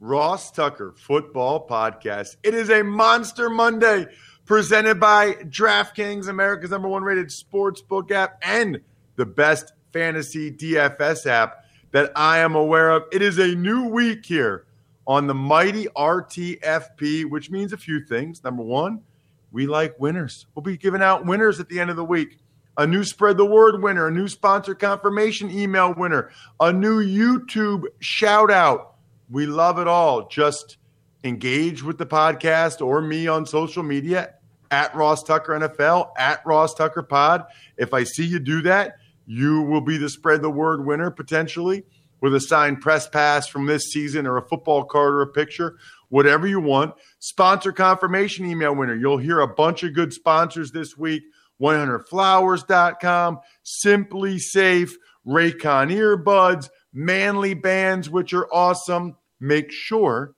Ross 0.00 0.50
Tucker 0.50 0.92
Football 0.96 1.66
Podcast. 1.66 2.36
It 2.42 2.54
is 2.54 2.68
a 2.68 2.82
Monster 2.82 3.48
Monday 3.48 4.06
presented 4.44 5.00
by 5.00 5.32
DraftKings, 5.32 6.28
America's 6.28 6.70
number 6.70 6.88
one 6.88 7.02
rated 7.02 7.32
sports 7.32 7.80
book 7.80 8.10
app 8.10 8.38
and 8.42 8.80
the 9.16 9.24
best 9.24 9.72
fantasy 9.92 10.52
DFS 10.52 11.26
app 11.26 11.64
that 11.92 12.12
I 12.14 12.38
am 12.38 12.54
aware 12.54 12.90
of. 12.90 13.04
It 13.10 13.22
is 13.22 13.38
a 13.38 13.54
new 13.54 13.88
week 13.88 14.26
here 14.26 14.66
on 15.06 15.26
the 15.26 15.34
mighty 15.34 15.86
RTFP, 15.86 17.24
which 17.30 17.50
means 17.50 17.72
a 17.72 17.78
few 17.78 18.04
things. 18.04 18.44
Number 18.44 18.62
one, 18.62 19.00
we 19.50 19.66
like 19.66 19.98
winners. 19.98 20.46
We'll 20.54 20.62
be 20.62 20.76
giving 20.76 21.02
out 21.02 21.24
winners 21.24 21.58
at 21.58 21.70
the 21.70 21.80
end 21.80 21.88
of 21.88 21.96
the 21.96 22.04
week. 22.04 22.38
A 22.76 22.86
new 22.86 23.04
spread 23.04 23.38
the 23.38 23.46
word 23.46 23.82
winner, 23.82 24.08
a 24.08 24.10
new 24.10 24.28
sponsor 24.28 24.74
confirmation 24.74 25.50
email 25.50 25.94
winner, 25.94 26.30
a 26.60 26.70
new 26.70 27.02
YouTube 27.02 27.84
shout 28.00 28.50
out 28.50 28.95
we 29.30 29.46
love 29.46 29.78
it 29.78 29.88
all. 29.88 30.28
Just 30.28 30.76
engage 31.24 31.82
with 31.82 31.98
the 31.98 32.06
podcast 32.06 32.84
or 32.84 33.00
me 33.00 33.26
on 33.26 33.46
social 33.46 33.82
media 33.82 34.34
at 34.70 34.94
Ross 34.94 35.22
Tucker 35.22 35.52
NFL, 35.52 36.10
at 36.18 36.44
Ross 36.44 36.74
Tucker 36.74 37.02
Pod. 37.02 37.44
If 37.76 37.94
I 37.94 38.04
see 38.04 38.24
you 38.24 38.38
do 38.38 38.62
that, 38.62 38.96
you 39.26 39.62
will 39.62 39.80
be 39.80 39.98
the 39.98 40.08
spread 40.08 40.42
the 40.42 40.50
word 40.50 40.84
winner 40.84 41.10
potentially 41.10 41.84
with 42.20 42.34
a 42.34 42.40
signed 42.40 42.80
press 42.80 43.08
pass 43.08 43.46
from 43.46 43.66
this 43.66 43.90
season 43.90 44.26
or 44.26 44.36
a 44.36 44.48
football 44.48 44.84
card 44.84 45.14
or 45.14 45.22
a 45.22 45.26
picture, 45.26 45.76
whatever 46.08 46.46
you 46.46 46.60
want. 46.60 46.94
Sponsor 47.18 47.72
confirmation 47.72 48.46
email 48.46 48.74
winner. 48.74 48.94
You'll 48.94 49.18
hear 49.18 49.40
a 49.40 49.48
bunch 49.48 49.82
of 49.82 49.94
good 49.94 50.12
sponsors 50.12 50.72
this 50.72 50.96
week 50.96 51.24
100flowers.com, 51.60 53.40
SimpliSafe, 53.64 54.92
Raycon 55.26 55.90
earbuds, 55.90 56.68
Manly 56.98 57.52
bands, 57.52 58.08
which 58.08 58.32
are 58.32 58.48
awesome. 58.50 59.16
Make 59.38 59.70
sure 59.70 60.34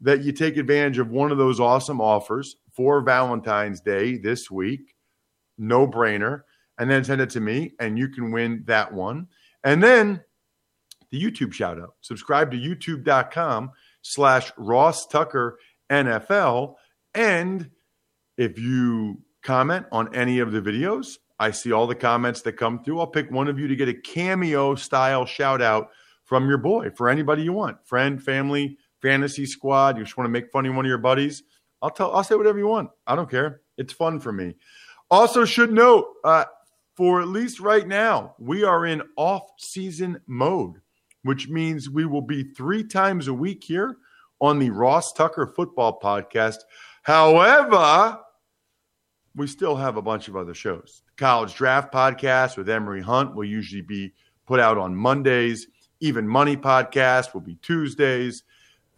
that 0.00 0.24
you 0.24 0.32
take 0.32 0.56
advantage 0.56 0.98
of 0.98 1.08
one 1.08 1.30
of 1.30 1.38
those 1.38 1.60
awesome 1.60 2.00
offers 2.00 2.56
for 2.72 3.00
Valentine's 3.00 3.80
Day 3.80 4.16
this 4.16 4.50
week. 4.50 4.96
No 5.56 5.86
brainer. 5.86 6.42
And 6.78 6.90
then 6.90 7.04
send 7.04 7.20
it 7.20 7.30
to 7.30 7.40
me, 7.40 7.74
and 7.78 7.96
you 7.96 8.08
can 8.08 8.32
win 8.32 8.64
that 8.66 8.92
one. 8.92 9.28
And 9.62 9.80
then 9.80 10.20
the 11.12 11.22
YouTube 11.22 11.52
shout 11.52 11.78
out. 11.78 11.94
Subscribe 12.00 12.50
to 12.50 12.56
youtube.com 12.56 13.70
slash 14.02 14.50
Ross 14.56 15.06
Tucker 15.06 15.60
NFL. 15.92 16.74
And 17.14 17.70
if 18.36 18.58
you 18.58 19.22
comment 19.44 19.86
on 19.92 20.12
any 20.12 20.40
of 20.40 20.50
the 20.50 20.60
videos, 20.60 21.18
I 21.38 21.52
see 21.52 21.70
all 21.70 21.86
the 21.86 21.94
comments 21.94 22.42
that 22.42 22.54
come 22.54 22.82
through. 22.82 22.98
I'll 22.98 23.06
pick 23.06 23.30
one 23.30 23.46
of 23.46 23.60
you 23.60 23.68
to 23.68 23.76
get 23.76 23.88
a 23.88 23.94
cameo 23.94 24.74
style 24.74 25.24
shout 25.24 25.62
out 25.62 25.90
from 26.30 26.48
your 26.48 26.58
boy 26.58 26.88
for 26.90 27.08
anybody 27.08 27.42
you 27.42 27.52
want 27.52 27.84
friend, 27.84 28.22
family, 28.22 28.78
fantasy 29.02 29.44
squad. 29.44 29.98
You 29.98 30.04
just 30.04 30.16
want 30.16 30.26
to 30.26 30.30
make 30.30 30.52
fun 30.52 30.64
of 30.64 30.76
one 30.76 30.84
of 30.84 30.88
your 30.88 30.96
buddies. 30.96 31.42
I'll 31.82 31.90
tell, 31.90 32.14
I'll 32.14 32.22
say 32.22 32.36
whatever 32.36 32.56
you 32.56 32.68
want. 32.68 32.90
I 33.04 33.16
don't 33.16 33.28
care. 33.28 33.62
It's 33.76 33.92
fun 33.92 34.20
for 34.20 34.30
me. 34.30 34.54
Also, 35.10 35.44
should 35.44 35.72
note 35.72 36.06
uh, 36.22 36.44
for 36.94 37.20
at 37.20 37.26
least 37.26 37.58
right 37.58 37.84
now, 37.84 38.36
we 38.38 38.62
are 38.62 38.86
in 38.86 39.02
off 39.16 39.42
season 39.58 40.20
mode, 40.28 40.80
which 41.24 41.48
means 41.48 41.90
we 41.90 42.06
will 42.06 42.22
be 42.22 42.44
three 42.44 42.84
times 42.84 43.26
a 43.26 43.34
week 43.34 43.64
here 43.64 43.96
on 44.40 44.60
the 44.60 44.70
Ross 44.70 45.12
Tucker 45.12 45.52
Football 45.56 45.98
Podcast. 45.98 46.58
However, 47.02 48.20
we 49.34 49.48
still 49.48 49.74
have 49.74 49.96
a 49.96 50.02
bunch 50.02 50.28
of 50.28 50.36
other 50.36 50.54
shows. 50.54 51.02
The 51.06 51.24
College 51.24 51.56
Draft 51.56 51.92
Podcast 51.92 52.56
with 52.56 52.68
Emory 52.68 53.02
Hunt 53.02 53.34
will 53.34 53.44
usually 53.44 53.82
be 53.82 54.12
put 54.46 54.60
out 54.60 54.78
on 54.78 54.94
Mondays. 54.94 55.66
Even 56.00 56.26
Money 56.26 56.56
podcast 56.56 57.34
will 57.34 57.40
be 57.40 57.56
Tuesdays. 57.56 58.42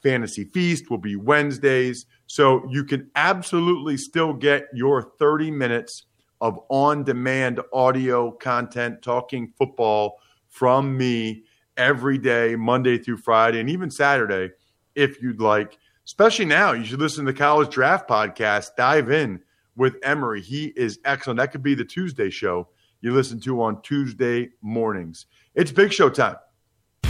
Fantasy 0.02 0.44
Feast 0.44 0.90
will 0.90 0.98
be 0.98 1.16
Wednesdays. 1.16 2.06
So 2.26 2.66
you 2.70 2.84
can 2.84 3.10
absolutely 3.14 3.96
still 3.96 4.32
get 4.32 4.66
your 4.72 5.02
30 5.18 5.50
minutes 5.50 6.06
of 6.41 6.58
on 6.68 7.04
demand 7.04 7.60
audio 7.72 8.32
content 8.32 9.00
talking 9.02 9.52
football 9.56 10.16
from 10.48 10.96
me 10.96 11.44
every 11.76 12.18
day, 12.18 12.56
Monday 12.56 12.98
through 12.98 13.16
Friday, 13.18 13.60
and 13.60 13.70
even 13.70 13.91
Saturday 13.91 14.50
if 14.94 15.22
you'd 15.22 15.41
like. 15.41 15.78
Especially 16.04 16.44
now, 16.44 16.72
you 16.72 16.84
should 16.84 17.00
listen 17.00 17.24
to 17.24 17.32
the 17.32 17.38
College 17.38 17.70
Draft 17.72 18.08
Podcast. 18.08 18.70
Dive 18.76 19.10
in 19.10 19.41
with 19.76 19.96
Emory. 20.02 20.42
He 20.42 20.66
is 20.76 20.98
excellent. 21.04 21.38
That 21.38 21.52
could 21.52 21.62
be 21.62 21.74
the 21.74 21.84
Tuesday 21.84 22.28
show 22.28 22.68
you 23.02 23.12
listen 23.12 23.41
to 23.41 23.60
on 23.60 23.82
Tuesday 23.82 24.50
mornings. 24.62 25.26
It's 25.54 25.70
big 25.70 25.92
show 25.92 26.08
time. 26.08 26.36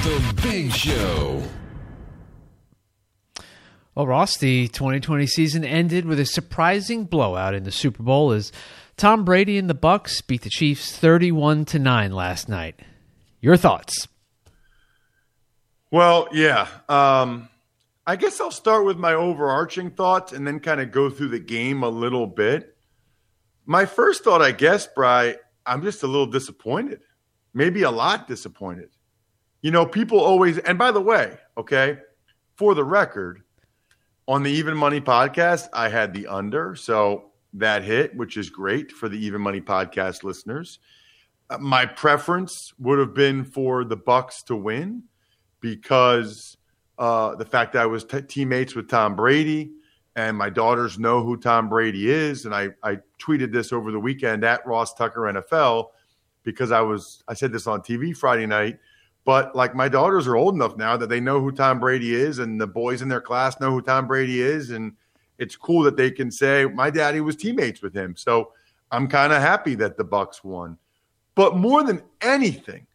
The 0.02 0.40
Big 0.42 0.72
Show. 0.72 1.40
Well, 3.94 4.08
Ross, 4.08 4.36
the 4.36 4.66
2020 4.66 5.28
season 5.28 5.64
ended 5.64 6.06
with 6.06 6.18
a 6.18 6.26
surprising 6.26 7.04
blowout 7.04 7.54
in 7.54 7.62
the 7.62 7.70
Super 7.70 8.02
Bowl 8.02 8.32
as 8.32 8.50
Tom 8.96 9.24
Brady 9.24 9.58
and 9.58 9.70
the 9.70 9.76
Bucs 9.76 10.26
beat 10.26 10.42
the 10.42 10.50
Chiefs 10.50 10.96
31 10.96 11.66
to 11.66 11.78
9 11.78 12.10
last 12.10 12.48
night. 12.48 12.80
Your 13.40 13.56
thoughts? 13.56 14.08
Well, 15.92 16.26
yeah. 16.32 16.66
Um, 16.88 17.48
I 18.04 18.16
guess 18.16 18.40
I'll 18.40 18.50
start 18.50 18.84
with 18.84 18.96
my 18.96 19.14
overarching 19.14 19.92
thoughts 19.92 20.32
and 20.32 20.44
then 20.44 20.58
kind 20.58 20.80
of 20.80 20.90
go 20.90 21.10
through 21.10 21.28
the 21.28 21.38
game 21.38 21.84
a 21.84 21.88
little 21.88 22.26
bit. 22.26 22.76
My 23.66 23.86
first 23.86 24.24
thought, 24.24 24.42
I 24.42 24.50
guess, 24.50 24.84
Bry, 24.84 25.36
I'm 25.64 25.80
just 25.80 26.02
a 26.02 26.08
little 26.08 26.26
disappointed, 26.26 27.02
maybe 27.55 27.82
a 27.84 27.90
lot 27.93 28.26
disappointed. 28.26 28.88
You 29.62 29.70
know, 29.70 29.87
people 29.87 30.20
always, 30.20 30.59
and 30.59 30.76
by 30.76 30.91
the 30.91 31.00
way, 31.00 31.38
okay, 31.56 31.99
for 32.56 32.75
the 32.75 32.85
record, 32.85 33.43
on 34.29 34.43
the 34.43 34.50
Even 34.50 34.76
Money 34.76 35.00
podcast, 35.00 35.69
I 35.73 35.88
had 35.88 36.12
the 36.12 36.26
under. 36.26 36.75
So 36.75 37.31
that 37.55 37.82
hit, 37.82 38.17
which 38.17 38.37
is 38.37 38.50
great 38.50 38.93
for 38.93 39.09
the 39.09 39.19
Even 39.19 39.41
Money 39.41 39.61
podcast 39.61 40.23
listeners. 40.23 40.79
Uh, 41.50 41.59
my 41.59 41.85
preference 41.85 42.73
would 42.79 42.99
have 42.99 43.14
been 43.14 43.44
for 43.44 43.85
the 43.85 43.97
Bucs 43.97 44.44
to 44.44 44.56
win 44.56 45.03
because 45.61 46.56
uh, 46.99 47.35
the 47.35 47.44
fact 47.44 47.73
that 47.73 47.82
I 47.82 47.87
was 47.87 48.05
t- 48.05 48.23
teammates 48.23 48.75
with 48.75 48.88
Tom 48.88 49.17
Brady 49.17 49.73
and 50.17 50.37
my 50.37 50.50
daughters 50.50 50.99
know 50.99 51.23
who 51.23 51.37
Tom 51.37 51.69
Brady 51.69 52.11
is. 52.11 52.44
And 52.44 52.55
I, 52.55 52.70
I 52.82 52.99
tweeted 53.19 53.53
this 53.53 53.73
over 53.73 53.91
the 53.91 53.99
weekend 53.99 54.44
at 54.44 54.67
Ross 54.67 54.94
Tucker 54.94 55.20
NFL 55.20 55.88
because 56.43 56.70
I 56.70 56.81
was 56.81 57.23
I 57.29 57.35
said 57.35 57.53
this 57.53 57.67
on 57.67 57.81
TV 57.81 58.17
Friday 58.17 58.47
night 58.47 58.79
but 59.24 59.54
like 59.54 59.74
my 59.74 59.88
daughters 59.88 60.26
are 60.26 60.36
old 60.36 60.54
enough 60.54 60.76
now 60.76 60.96
that 60.96 61.08
they 61.08 61.20
know 61.20 61.40
who 61.40 61.52
Tom 61.52 61.78
Brady 61.80 62.14
is, 62.14 62.38
and 62.38 62.60
the 62.60 62.66
boys 62.66 63.02
in 63.02 63.08
their 63.08 63.20
class 63.20 63.60
know 63.60 63.70
who 63.70 63.82
Tom 63.82 64.06
Brady 64.06 64.40
is, 64.40 64.70
and 64.70 64.92
it's 65.38 65.56
cool 65.56 65.82
that 65.82 65.96
they 65.96 66.10
can 66.10 66.30
say 66.30 66.64
my 66.66 66.90
daddy 66.90 67.20
was 67.20 67.36
teammates 67.36 67.82
with 67.82 67.94
him. 67.94 68.16
So 68.16 68.52
I'm 68.90 69.08
kind 69.08 69.32
of 69.32 69.40
happy 69.40 69.74
that 69.76 69.96
the 69.96 70.04
Bucs 70.04 70.44
won. 70.44 70.76
But 71.34 71.56
more 71.56 71.82
than 71.82 72.02
anything, 72.20 72.86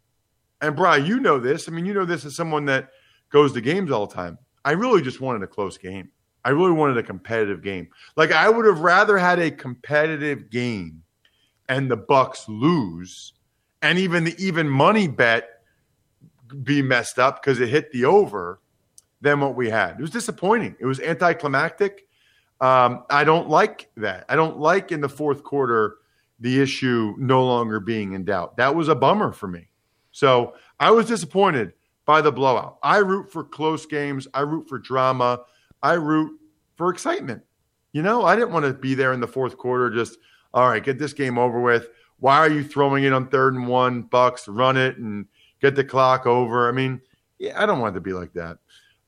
and 0.61 0.75
Brian, 0.75 1.05
you 1.05 1.19
know 1.19 1.39
this. 1.39 1.67
I 1.67 1.71
mean, 1.71 1.85
you 1.85 1.93
know 1.93 2.05
this 2.05 2.25
as 2.25 2.35
someone 2.35 2.65
that 2.65 2.89
goes 3.29 3.53
to 3.53 3.61
games 3.61 3.91
all 3.91 4.07
the 4.07 4.15
time. 4.15 4.37
I 4.65 4.71
really 4.71 5.01
just 5.01 5.21
wanted 5.21 5.43
a 5.43 5.47
close 5.47 5.77
game. 5.77 6.09
I 6.43 6.49
really 6.49 6.71
wanted 6.71 6.97
a 6.97 7.03
competitive 7.03 7.61
game. 7.61 7.89
Like 8.15 8.31
I 8.31 8.49
would 8.49 8.65
have 8.65 8.79
rather 8.79 9.17
had 9.17 9.39
a 9.39 9.51
competitive 9.51 10.49
game 10.49 11.03
and 11.69 11.91
the 11.91 11.97
Bucs 11.97 12.47
lose 12.47 13.33
and 13.81 13.99
even 13.99 14.23
the 14.23 14.35
even 14.37 14.67
money 14.69 15.07
bet 15.07 15.56
be 16.63 16.81
messed 16.81 17.19
up 17.19 17.41
because 17.41 17.59
it 17.59 17.69
hit 17.69 17.91
the 17.91 18.05
over 18.05 18.61
than 19.21 19.39
what 19.39 19.55
we 19.55 19.69
had. 19.69 19.91
It 19.91 20.01
was 20.01 20.11
disappointing. 20.11 20.75
It 20.79 20.85
was 20.85 20.99
anticlimactic. 20.99 22.07
Um, 22.59 23.03
I 23.09 23.23
don't 23.23 23.49
like 23.49 23.89
that. 23.97 24.25
I 24.29 24.35
don't 24.35 24.59
like 24.59 24.91
in 24.91 25.01
the 25.01 25.09
fourth 25.09 25.43
quarter 25.43 25.97
the 26.39 26.61
issue 26.61 27.15
no 27.17 27.45
longer 27.45 27.79
being 27.79 28.13
in 28.13 28.25
doubt. 28.25 28.57
That 28.57 28.75
was 28.75 28.87
a 28.87 28.95
bummer 28.95 29.31
for 29.31 29.47
me. 29.47 29.69
So 30.11 30.53
I 30.79 30.91
was 30.91 31.07
disappointed 31.07 31.73
by 32.05 32.21
the 32.21 32.31
blowout. 32.31 32.77
I 32.81 32.97
root 32.97 33.31
for 33.31 33.43
close 33.43 33.85
games. 33.85 34.27
I 34.33 34.41
root 34.41 34.67
for 34.69 34.79
drama. 34.79 35.41
I 35.83 35.93
root 35.93 36.39
for 36.75 36.89
excitement. 36.89 37.43
You 37.91 38.01
know, 38.01 38.25
I 38.25 38.35
didn't 38.35 38.51
want 38.51 38.65
to 38.65 38.73
be 38.73 38.93
there 38.93 39.13
in 39.13 39.19
the 39.19 39.27
fourth 39.27 39.57
quarter. 39.57 39.89
Just 39.89 40.17
all 40.53 40.69
right, 40.69 40.83
get 40.83 40.99
this 40.99 41.13
game 41.13 41.37
over 41.37 41.59
with. 41.59 41.89
Why 42.19 42.37
are 42.37 42.49
you 42.49 42.63
throwing 42.63 43.03
it 43.03 43.13
on 43.13 43.27
third 43.27 43.53
and 43.53 43.67
one? 43.67 44.03
Bucs 44.03 44.45
run 44.47 44.77
it 44.77 44.97
and 44.97 45.25
get 45.61 45.75
the 45.75 45.83
clock 45.83 46.25
over. 46.25 46.67
I 46.67 46.71
mean, 46.71 47.01
yeah, 47.39 47.61
I 47.61 47.65
don't 47.65 47.79
want 47.79 47.95
it 47.95 47.99
to 47.99 48.01
be 48.01 48.13
like 48.13 48.33
that. 48.33 48.57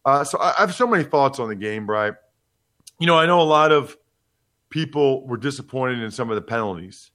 Uh, 0.05 0.23
so 0.23 0.37
I, 0.39 0.53
I 0.57 0.61
have 0.61 0.73
so 0.73 0.87
many 0.87 1.03
thoughts 1.03 1.39
on 1.39 1.49
the 1.49 1.55
game, 1.55 1.85
Brian. 1.85 2.15
You 2.99 3.07
know, 3.07 3.17
I 3.17 3.25
know 3.25 3.41
a 3.41 3.43
lot 3.43 3.71
of 3.71 3.97
people 4.69 5.25
were 5.27 5.37
disappointed 5.37 5.99
in 5.99 6.11
some 6.11 6.29
of 6.29 6.35
the 6.35 6.41
penalties. 6.41 7.11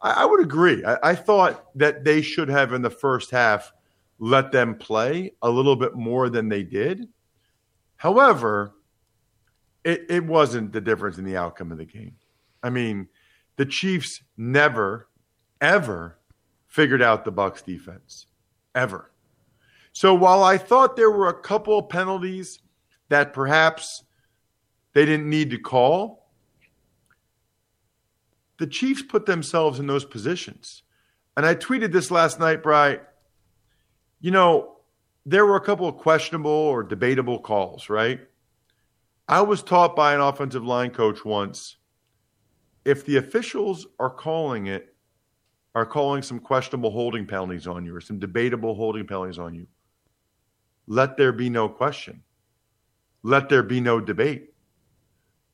I, 0.00 0.22
I 0.22 0.24
would 0.24 0.40
agree. 0.40 0.84
I, 0.84 1.10
I 1.10 1.14
thought 1.14 1.66
that 1.76 2.04
they 2.04 2.22
should 2.22 2.48
have 2.48 2.72
in 2.72 2.82
the 2.82 2.90
first 2.90 3.30
half 3.30 3.72
let 4.18 4.52
them 4.52 4.76
play 4.76 5.32
a 5.42 5.50
little 5.50 5.76
bit 5.76 5.94
more 5.94 6.28
than 6.28 6.48
they 6.48 6.62
did. 6.62 7.08
However, 7.96 8.74
it, 9.84 10.06
it 10.08 10.24
wasn't 10.24 10.72
the 10.72 10.80
difference 10.80 11.18
in 11.18 11.24
the 11.24 11.36
outcome 11.36 11.70
of 11.70 11.78
the 11.78 11.84
game. 11.84 12.16
I 12.62 12.70
mean, 12.70 13.08
the 13.56 13.66
Chiefs 13.66 14.22
never, 14.36 15.08
ever 15.60 16.18
figured 16.66 17.02
out 17.02 17.24
the 17.24 17.32
Bucs 17.32 17.64
defense. 17.64 18.26
Ever. 18.76 19.10
So 19.92 20.14
while 20.14 20.44
I 20.44 20.58
thought 20.58 20.94
there 20.94 21.10
were 21.10 21.28
a 21.28 21.40
couple 21.40 21.78
of 21.78 21.88
penalties 21.88 22.60
that 23.08 23.32
perhaps 23.32 24.04
they 24.92 25.06
didn't 25.06 25.28
need 25.28 25.50
to 25.50 25.58
call, 25.58 26.30
the 28.58 28.66
Chiefs 28.66 29.02
put 29.02 29.26
themselves 29.26 29.80
in 29.80 29.86
those 29.86 30.04
positions. 30.04 30.82
And 31.36 31.44
I 31.44 31.54
tweeted 31.54 31.92
this 31.92 32.10
last 32.10 32.38
night, 32.38 32.62
Bry. 32.62 33.00
You 34.20 34.30
know, 34.30 34.76
there 35.24 35.46
were 35.46 35.56
a 35.56 35.60
couple 35.60 35.88
of 35.88 35.96
questionable 35.96 36.50
or 36.50 36.82
debatable 36.82 37.38
calls, 37.38 37.88
right? 37.88 38.20
I 39.28 39.40
was 39.40 39.62
taught 39.62 39.96
by 39.96 40.14
an 40.14 40.20
offensive 40.20 40.64
line 40.64 40.90
coach 40.90 41.24
once 41.24 41.76
if 42.86 43.04
the 43.04 43.16
officials 43.16 43.86
are 43.98 44.10
calling 44.10 44.68
it, 44.68 44.94
are 45.76 45.84
calling 45.84 46.22
some 46.22 46.40
questionable 46.40 46.90
holding 46.90 47.26
penalties 47.26 47.66
on 47.66 47.84
you 47.84 47.94
or 47.94 48.00
some 48.00 48.18
debatable 48.18 48.74
holding 48.74 49.06
penalties 49.06 49.38
on 49.38 49.54
you, 49.54 49.66
let 50.86 51.18
there 51.18 51.32
be 51.32 51.50
no 51.50 51.68
question. 51.68 52.22
Let 53.22 53.50
there 53.50 53.62
be 53.62 53.82
no 53.82 54.00
debate. 54.00 54.54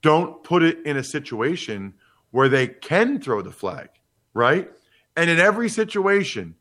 Don't 0.01 0.45
put 0.45 0.63
it 0.63 0.79
in 0.87 0.97
a 0.97 1.03
situation 1.03 1.95
where 2.31 2.49
they 2.49 2.69
can 2.69 3.21
throw 3.21 3.43
the 3.43 3.51
flag, 3.51 3.89
right? 4.33 4.71
And 5.17 5.29
in 5.29 5.41
every 5.41 5.69
situation, 5.69 6.55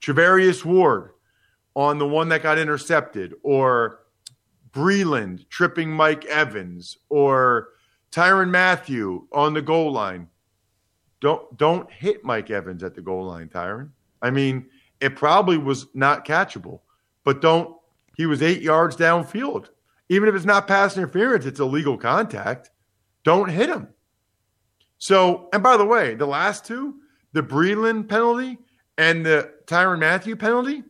Charvarius 0.00 0.64
Ward 0.64 1.10
on 1.74 1.98
the 1.98 2.06
one 2.06 2.28
that 2.28 2.44
got 2.44 2.56
intercepted, 2.56 3.34
or 3.42 3.98
Breeland 4.70 5.48
tripping 5.48 5.90
Mike 5.90 6.24
Evans, 6.26 6.98
or 7.08 7.70
Tyrann 8.12 8.50
Mathieu 8.50 9.26
on 9.32 9.54
the 9.54 9.62
goal 9.62 9.90
line. 9.90 10.28
Don't 11.20 11.56
don't 11.56 11.90
hit 11.90 12.24
Mike 12.24 12.50
Evans 12.50 12.82
at 12.82 12.94
the 12.94 13.00
goal 13.00 13.24
line, 13.24 13.48
Tyrann. 13.48 13.90
I 14.22 14.30
mean, 14.30 14.66
it 15.00 15.16
probably 15.16 15.58
was 15.58 15.86
not 15.94 16.26
catchable, 16.26 16.80
but 17.24 17.40
don't 17.40 17.76
he 18.16 18.26
was 18.26 18.42
eight 18.42 18.62
yards 18.62 18.96
downfield. 18.96 19.68
Even 20.08 20.28
if 20.28 20.34
it's 20.34 20.44
not 20.44 20.66
pass 20.66 20.96
interference, 20.96 21.44
it's 21.44 21.60
illegal 21.60 21.96
contact. 21.98 22.70
Don't 23.24 23.48
hit 23.48 23.68
him. 23.68 23.88
So, 24.98 25.48
and 25.52 25.62
by 25.62 25.76
the 25.76 25.84
way, 25.84 26.14
the 26.14 26.26
last 26.26 26.64
two, 26.64 26.96
the 27.32 27.42
Breeland 27.42 28.08
penalty 28.08 28.58
and 28.96 29.24
the 29.24 29.52
Tyrann 29.66 30.00
Mathieu 30.00 30.34
penalty, 30.34 30.82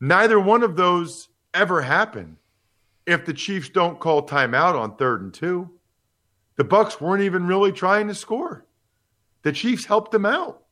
neither 0.00 0.38
one 0.38 0.62
of 0.62 0.76
those 0.76 1.28
ever 1.54 1.82
happen 1.82 2.36
if 3.06 3.24
the 3.24 3.34
Chiefs 3.34 3.68
don't 3.68 3.98
call 3.98 4.26
timeout 4.26 4.78
on 4.78 4.96
third 4.96 5.22
and 5.22 5.34
two. 5.34 5.70
The 6.56 6.64
Bucs 6.64 7.00
weren't 7.00 7.22
even 7.22 7.46
really 7.46 7.72
trying 7.72 8.06
to 8.08 8.14
score. 8.14 8.66
The 9.42 9.52
Chiefs 9.52 9.84
helped 9.84 10.12
them 10.12 10.26
out. 10.26 10.62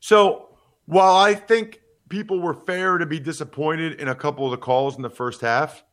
So 0.00 0.56
while 0.86 1.16
I 1.16 1.34
think 1.34 1.80
people 2.08 2.40
were 2.40 2.54
fair 2.54 2.98
to 2.98 3.06
be 3.06 3.18
disappointed 3.18 4.00
in 4.00 4.08
a 4.08 4.14
couple 4.14 4.44
of 4.44 4.50
the 4.52 4.56
calls 4.56 4.96
in 4.96 5.02
the 5.02 5.10
first 5.10 5.40
half. 5.40 5.84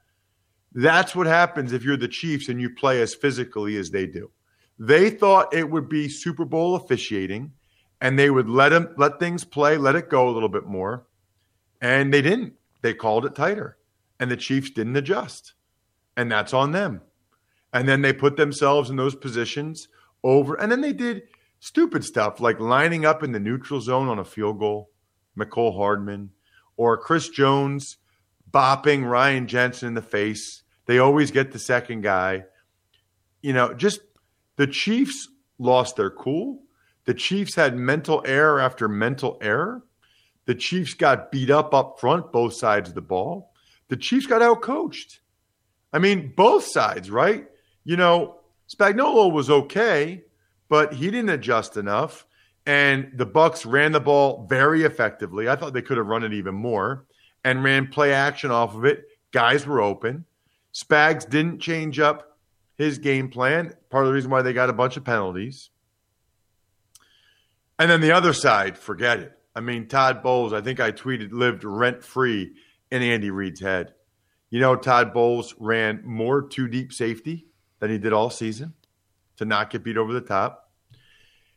That's 0.73 1.15
what 1.15 1.27
happens 1.27 1.71
if 1.71 1.83
you're 1.83 1.97
the 1.97 2.07
Chiefs 2.07 2.49
and 2.49 2.59
you 2.59 2.69
play 2.69 3.01
as 3.01 3.13
physically 3.13 3.77
as 3.77 3.89
they 3.89 4.05
do. 4.05 4.31
They 4.79 5.09
thought 5.09 5.53
it 5.53 5.69
would 5.69 5.87
be 5.87 6.09
Super 6.09 6.45
Bowl 6.45 6.75
officiating 6.75 7.53
and 8.01 8.17
they 8.17 8.29
would 8.29 8.49
let 8.49 8.69
them 8.69 8.93
let 8.97 9.19
things 9.19 9.43
play, 9.43 9.77
let 9.77 9.95
it 9.95 10.09
go 10.09 10.27
a 10.27 10.31
little 10.31 10.49
bit 10.49 10.65
more. 10.65 11.05
And 11.81 12.13
they 12.13 12.21
didn't. 12.21 12.53
They 12.81 12.93
called 12.93 13.25
it 13.25 13.35
tighter. 13.35 13.77
And 14.19 14.31
the 14.31 14.37
Chiefs 14.37 14.71
didn't 14.71 14.95
adjust. 14.95 15.53
And 16.17 16.31
that's 16.31 16.53
on 16.53 16.71
them. 16.71 17.01
And 17.71 17.87
then 17.87 18.01
they 18.01 18.13
put 18.13 18.35
themselves 18.35 18.89
in 18.89 18.95
those 18.95 19.15
positions 19.15 19.87
over 20.23 20.55
and 20.55 20.71
then 20.71 20.79
they 20.81 20.93
did 20.93 21.23
stupid 21.63 22.03
stuff 22.03 22.41
like 22.41 22.59
lining 22.59 23.05
up 23.05 23.23
in 23.23 23.31
the 23.31 23.39
neutral 23.39 23.79
zone 23.79 24.09
on 24.09 24.19
a 24.19 24.25
field 24.25 24.59
goal 24.59 24.89
Mecole 25.39 25.77
Hardman, 25.77 26.31
or 26.75 26.97
Chris 26.97 27.29
Jones 27.29 27.97
bopping 28.51 29.09
Ryan 29.09 29.47
Jensen 29.47 29.87
in 29.87 29.93
the 29.93 30.01
face. 30.01 30.63
They 30.87 30.99
always 30.99 31.31
get 31.31 31.53
the 31.53 31.59
second 31.59 32.01
guy. 32.01 32.43
You 33.41 33.53
know, 33.53 33.73
just 33.73 34.01
the 34.57 34.67
Chiefs 34.67 35.29
lost 35.57 35.95
their 35.95 36.11
cool. 36.11 36.63
The 37.05 37.13
Chiefs 37.13 37.55
had 37.55 37.77
mental 37.77 38.21
error 38.25 38.59
after 38.59 38.89
mental 38.89 39.37
error. 39.41 39.83
The 40.45 40.55
Chiefs 40.55 40.93
got 40.93 41.31
beat 41.31 41.49
up 41.49 41.73
up 41.73 41.97
front, 41.97 42.33
both 42.33 42.55
sides 42.55 42.89
of 42.89 42.95
the 42.95 43.01
ball. 43.01 43.53
The 43.87 43.97
Chiefs 43.97 44.27
got 44.27 44.41
outcoached. 44.41 45.19
I 45.93 45.99
mean, 45.99 46.33
both 46.35 46.65
sides, 46.65 47.09
right? 47.09 47.47
You 47.85 47.95
know, 47.95 48.41
Spagnuolo 48.69 49.31
was 49.31 49.49
okay, 49.49 50.23
but 50.69 50.93
he 50.93 51.11
didn't 51.11 51.29
adjust 51.29 51.77
enough 51.77 52.25
and 52.65 53.11
the 53.13 53.25
Bucs 53.25 53.69
ran 53.69 53.91
the 53.91 53.99
ball 53.99 54.45
very 54.49 54.83
effectively. 54.83 55.49
I 55.49 55.55
thought 55.55 55.73
they 55.73 55.81
could 55.81 55.97
have 55.97 56.07
run 56.07 56.23
it 56.23 56.33
even 56.33 56.55
more 56.55 57.05
and 57.43 57.63
ran 57.63 57.87
play 57.87 58.13
action 58.13 58.51
off 58.51 58.75
of 58.75 58.85
it. 58.85 59.05
Guys 59.31 59.67
were 59.67 59.81
open. 59.81 60.25
Spags 60.73 61.29
didn't 61.29 61.59
change 61.59 61.99
up 61.99 62.37
his 62.77 62.99
game 62.99 63.29
plan. 63.29 63.73
Part 63.89 64.05
of 64.05 64.07
the 64.07 64.13
reason 64.13 64.31
why 64.31 64.41
they 64.41 64.53
got 64.53 64.69
a 64.69 64.73
bunch 64.73 64.95
of 64.95 65.03
penalties. 65.03 65.69
And 67.77 67.91
then 67.91 68.01
the 68.01 68.13
other 68.13 68.33
side, 68.33 68.77
forget 68.77 69.19
it. 69.19 69.37
I 69.55 69.59
mean, 69.59 69.87
Todd 69.87 70.23
Bowles, 70.23 70.53
I 70.53 70.61
think 70.61 70.79
I 70.79 70.91
tweeted, 70.91 71.31
lived 71.31 71.63
rent 71.63 72.03
free 72.03 72.53
in 72.91 73.01
Andy 73.01 73.29
Reid's 73.29 73.59
head. 73.59 73.93
You 74.49 74.59
know, 74.59 74.75
Todd 74.75 75.13
Bowles 75.13 75.53
ran 75.59 76.01
more 76.05 76.41
two 76.41 76.67
deep 76.67 76.93
safety 76.93 77.47
than 77.79 77.89
he 77.89 77.97
did 77.97 78.13
all 78.13 78.29
season 78.29 78.73
to 79.43 79.49
not 79.49 79.69
get 79.69 79.83
beat 79.83 79.97
over 79.97 80.13
the 80.13 80.21
top. 80.21 80.71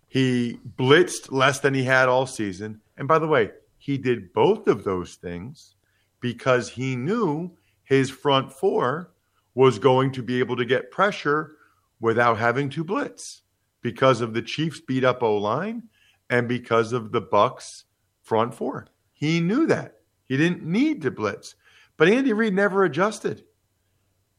He 0.09 0.59
blitzed 0.76 1.31
less 1.31 1.61
than 1.61 1.75
he 1.75 1.85
had 1.85 2.09
all 2.09 2.26
season. 2.26 2.81
And 2.97 3.09
by 3.09 3.19
the 3.19 3.26
way, 3.26 3.50
he 3.78 3.99
did 3.99 4.33
both 4.33 4.66
of 4.66 4.85
those 4.85 5.14
things 5.14 5.75
because 6.21 6.71
he 6.71 6.97
knew 6.97 7.52
his 7.85 8.11
front 8.11 8.52
four 8.52 9.12
was 9.55 9.78
going 9.78 10.12
to 10.12 10.23
be 10.23 10.38
able 10.38 10.57
to 10.57 10.64
get 10.64 10.90
pressure 10.90 11.52
without 12.00 12.38
having 12.38 12.69
to 12.71 12.85
blitz 12.85 13.43
because 13.81 14.21
of 14.21 14.35
the 14.35 14.43
Chiefs 14.43 14.81
beat 14.81 15.05
up 15.05 15.23
O 15.23 15.37
line 15.37 15.85
and 16.28 16.49
because 16.49 16.93
of 16.93 17.12
the 17.12 17.23
Bucs 17.23 17.85
front 18.23 18.55
four. 18.55 18.88
He 19.12 19.40
knew 19.40 19.66
that. 19.66 20.00
He 20.26 20.37
didn't 20.37 20.64
need 20.64 21.02
to 21.02 21.11
blitz. 21.11 21.55
But 21.97 22.09
Andy 22.09 22.33
Reid 22.33 22.55
never 22.55 22.85
adjusted. 22.85 23.45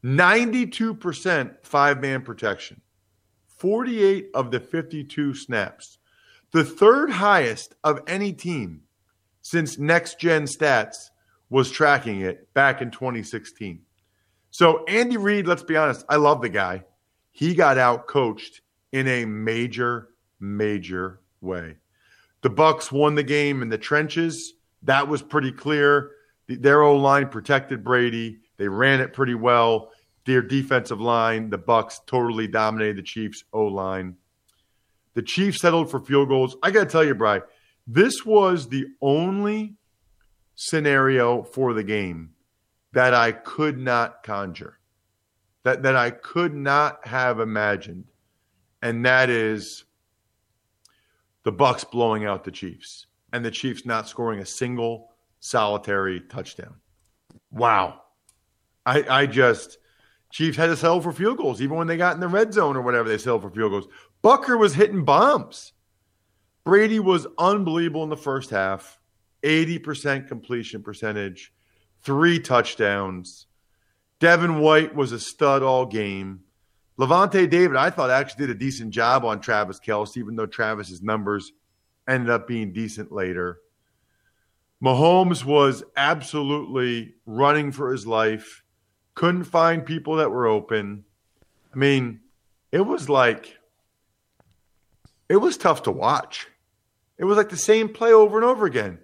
92% 0.03 1.55
five 1.63 2.01
man 2.01 2.21
protection. 2.21 2.81
48 3.57 4.29
of 4.33 4.51
the 4.51 4.59
52 4.59 5.33
snaps, 5.33 5.97
the 6.51 6.63
third 6.63 7.09
highest 7.09 7.75
of 7.83 8.01
any 8.07 8.33
team 8.33 8.81
since 9.41 9.77
Next 9.77 10.19
Gen 10.19 10.43
Stats 10.43 11.09
was 11.49 11.71
tracking 11.71 12.21
it 12.21 12.53
back 12.53 12.81
in 12.81 12.91
2016. 12.91 13.81
So, 14.51 14.83
Andy 14.85 15.17
Reid, 15.17 15.47
let's 15.47 15.63
be 15.63 15.77
honest, 15.77 16.05
I 16.09 16.17
love 16.17 16.41
the 16.41 16.49
guy. 16.49 16.83
He 17.31 17.53
got 17.53 17.77
out 17.77 18.07
coached 18.07 18.61
in 18.91 19.07
a 19.07 19.25
major, 19.25 20.09
major 20.39 21.21
way. 21.41 21.77
The 22.41 22.49
Bucs 22.49 22.91
won 22.91 23.15
the 23.15 23.23
game 23.23 23.61
in 23.61 23.69
the 23.69 23.77
trenches. 23.77 24.53
That 24.83 25.07
was 25.07 25.21
pretty 25.21 25.51
clear. 25.51 26.11
Their 26.47 26.81
O 26.81 26.95
line 26.95 27.27
protected 27.27 27.83
Brady. 27.83 28.39
They 28.57 28.67
ran 28.67 29.01
it 29.01 29.13
pretty 29.13 29.35
well. 29.35 29.91
Their 30.27 30.41
defensive 30.41 30.99
line, 30.99 31.49
the 31.49 31.57
Bucs 31.57 32.05
totally 32.05 32.49
dominated 32.49 32.97
the 32.97 33.01
Chiefs 33.01 33.45
O 33.53 33.63
line. 33.63 34.17
The 35.13 35.21
Chiefs 35.21 35.61
settled 35.61 35.89
for 35.89 36.01
field 36.01 36.27
goals. 36.27 36.57
I 36.61 36.69
got 36.69 36.83
to 36.83 36.89
tell 36.89 37.05
you, 37.05 37.15
Bry, 37.15 37.41
this 37.87 38.25
was 38.25 38.67
the 38.67 38.87
only 39.01 39.75
scenario 40.55 41.43
for 41.43 41.73
the 41.73 41.83
game 41.83 42.31
that 42.91 43.13
I 43.13 43.31
could 43.31 43.77
not 43.77 44.21
conjure, 44.21 44.79
that, 45.63 45.83
that 45.83 45.95
I 45.95 46.09
could 46.09 46.53
not 46.53 47.07
have 47.07 47.39
imagined. 47.39 48.11
And 48.81 49.05
that 49.05 49.29
is 49.29 49.85
the 51.43 51.53
Bucs 51.53 51.89
blowing 51.89 52.25
out 52.25 52.43
the 52.43 52.51
Chiefs 52.51 53.05
and 53.31 53.45
the 53.45 53.51
Chiefs 53.51 53.85
not 53.85 54.09
scoring 54.09 54.41
a 54.41 54.45
single 54.45 55.13
solitary 55.39 56.19
touchdown. 56.19 56.75
Wow. 57.49 58.01
I, 58.85 59.05
I 59.09 59.25
just 59.25 59.77
Chiefs 60.31 60.57
had 60.57 60.67
to 60.67 60.75
settle 60.75 61.01
for 61.01 61.11
field 61.11 61.37
goals, 61.37 61.61
even 61.61 61.77
when 61.77 61.87
they 61.87 61.97
got 61.97 62.15
in 62.15 62.19
the 62.19 62.27
red 62.27 62.53
zone 62.53 62.75
or 62.75 62.81
whatever, 62.81 63.07
they 63.07 63.17
settled 63.17 63.43
for 63.43 63.49
field 63.49 63.71
goals. 63.71 63.87
Bucker 64.21 64.57
was 64.57 64.75
hitting 64.75 65.05
bombs. 65.05 65.73
Brady 66.65 66.99
was 66.99 67.27
unbelievable 67.37 68.03
in 68.03 68.09
the 68.09 68.17
first 68.17 68.49
half, 68.49 68.99
80% 69.43 70.27
completion 70.27 70.83
percentage, 70.83 71.53
three 72.01 72.39
touchdowns. 72.39 73.47
Devin 74.19 74.59
White 74.59 74.93
was 74.93 75.13
a 75.13 75.19
stud 75.19 75.63
all 75.63 75.85
game. 75.85 76.41
Lavonte 76.99 77.49
David, 77.49 77.77
I 77.77 77.89
thought 77.89 78.09
actually 78.09 78.47
did 78.47 78.55
a 78.55 78.59
decent 78.59 78.91
job 78.91 79.23
on 79.23 79.39
Travis 79.39 79.79
Kelce, 79.79 80.17
even 80.17 80.35
though 80.35 80.47
Travis's 80.47 81.01
numbers 81.01 81.51
ended 82.07 82.29
up 82.29 82.47
being 82.47 82.73
decent 82.73 83.11
later. 83.11 83.59
Mahomes 84.83 85.43
was 85.43 85.83
absolutely 85.95 87.15
running 87.25 87.71
for 87.71 87.91
his 87.91 88.05
life, 88.05 88.63
couldn't 89.17 89.45
find 89.45 89.83
people 89.83 90.17
that 90.17 90.29
were 90.29 90.45
open. 90.45 91.03
I 91.73 91.75
mean, 91.75 92.19
it 92.71 92.81
was 92.81 93.09
like, 93.09 93.57
it 95.27 95.37
was 95.37 95.57
tough 95.57 95.81
to 95.83 95.91
watch. 95.91 96.47
It 97.17 97.25
was 97.25 97.35
like 97.35 97.49
the 97.49 97.57
same 97.57 97.89
play 97.89 98.13
over 98.13 98.37
and 98.37 98.45
over 98.45 98.67
again. 98.67 98.99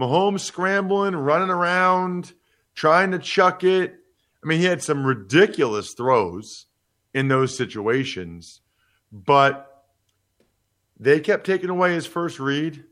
Mahomes 0.00 0.40
scrambling, 0.40 1.14
running 1.14 1.50
around, 1.50 2.32
trying 2.74 3.10
to 3.10 3.18
chuck 3.18 3.62
it. 3.62 3.94
I 4.42 4.48
mean, 4.48 4.58
he 4.58 4.64
had 4.64 4.82
some 4.82 5.04
ridiculous 5.04 5.92
throws 5.92 6.64
in 7.12 7.28
those 7.28 7.54
situations, 7.54 8.62
but 9.12 9.84
they 10.98 11.20
kept 11.20 11.44
taking 11.44 11.68
away 11.68 11.92
his 11.92 12.06
first 12.06 12.40
read. 12.40 12.84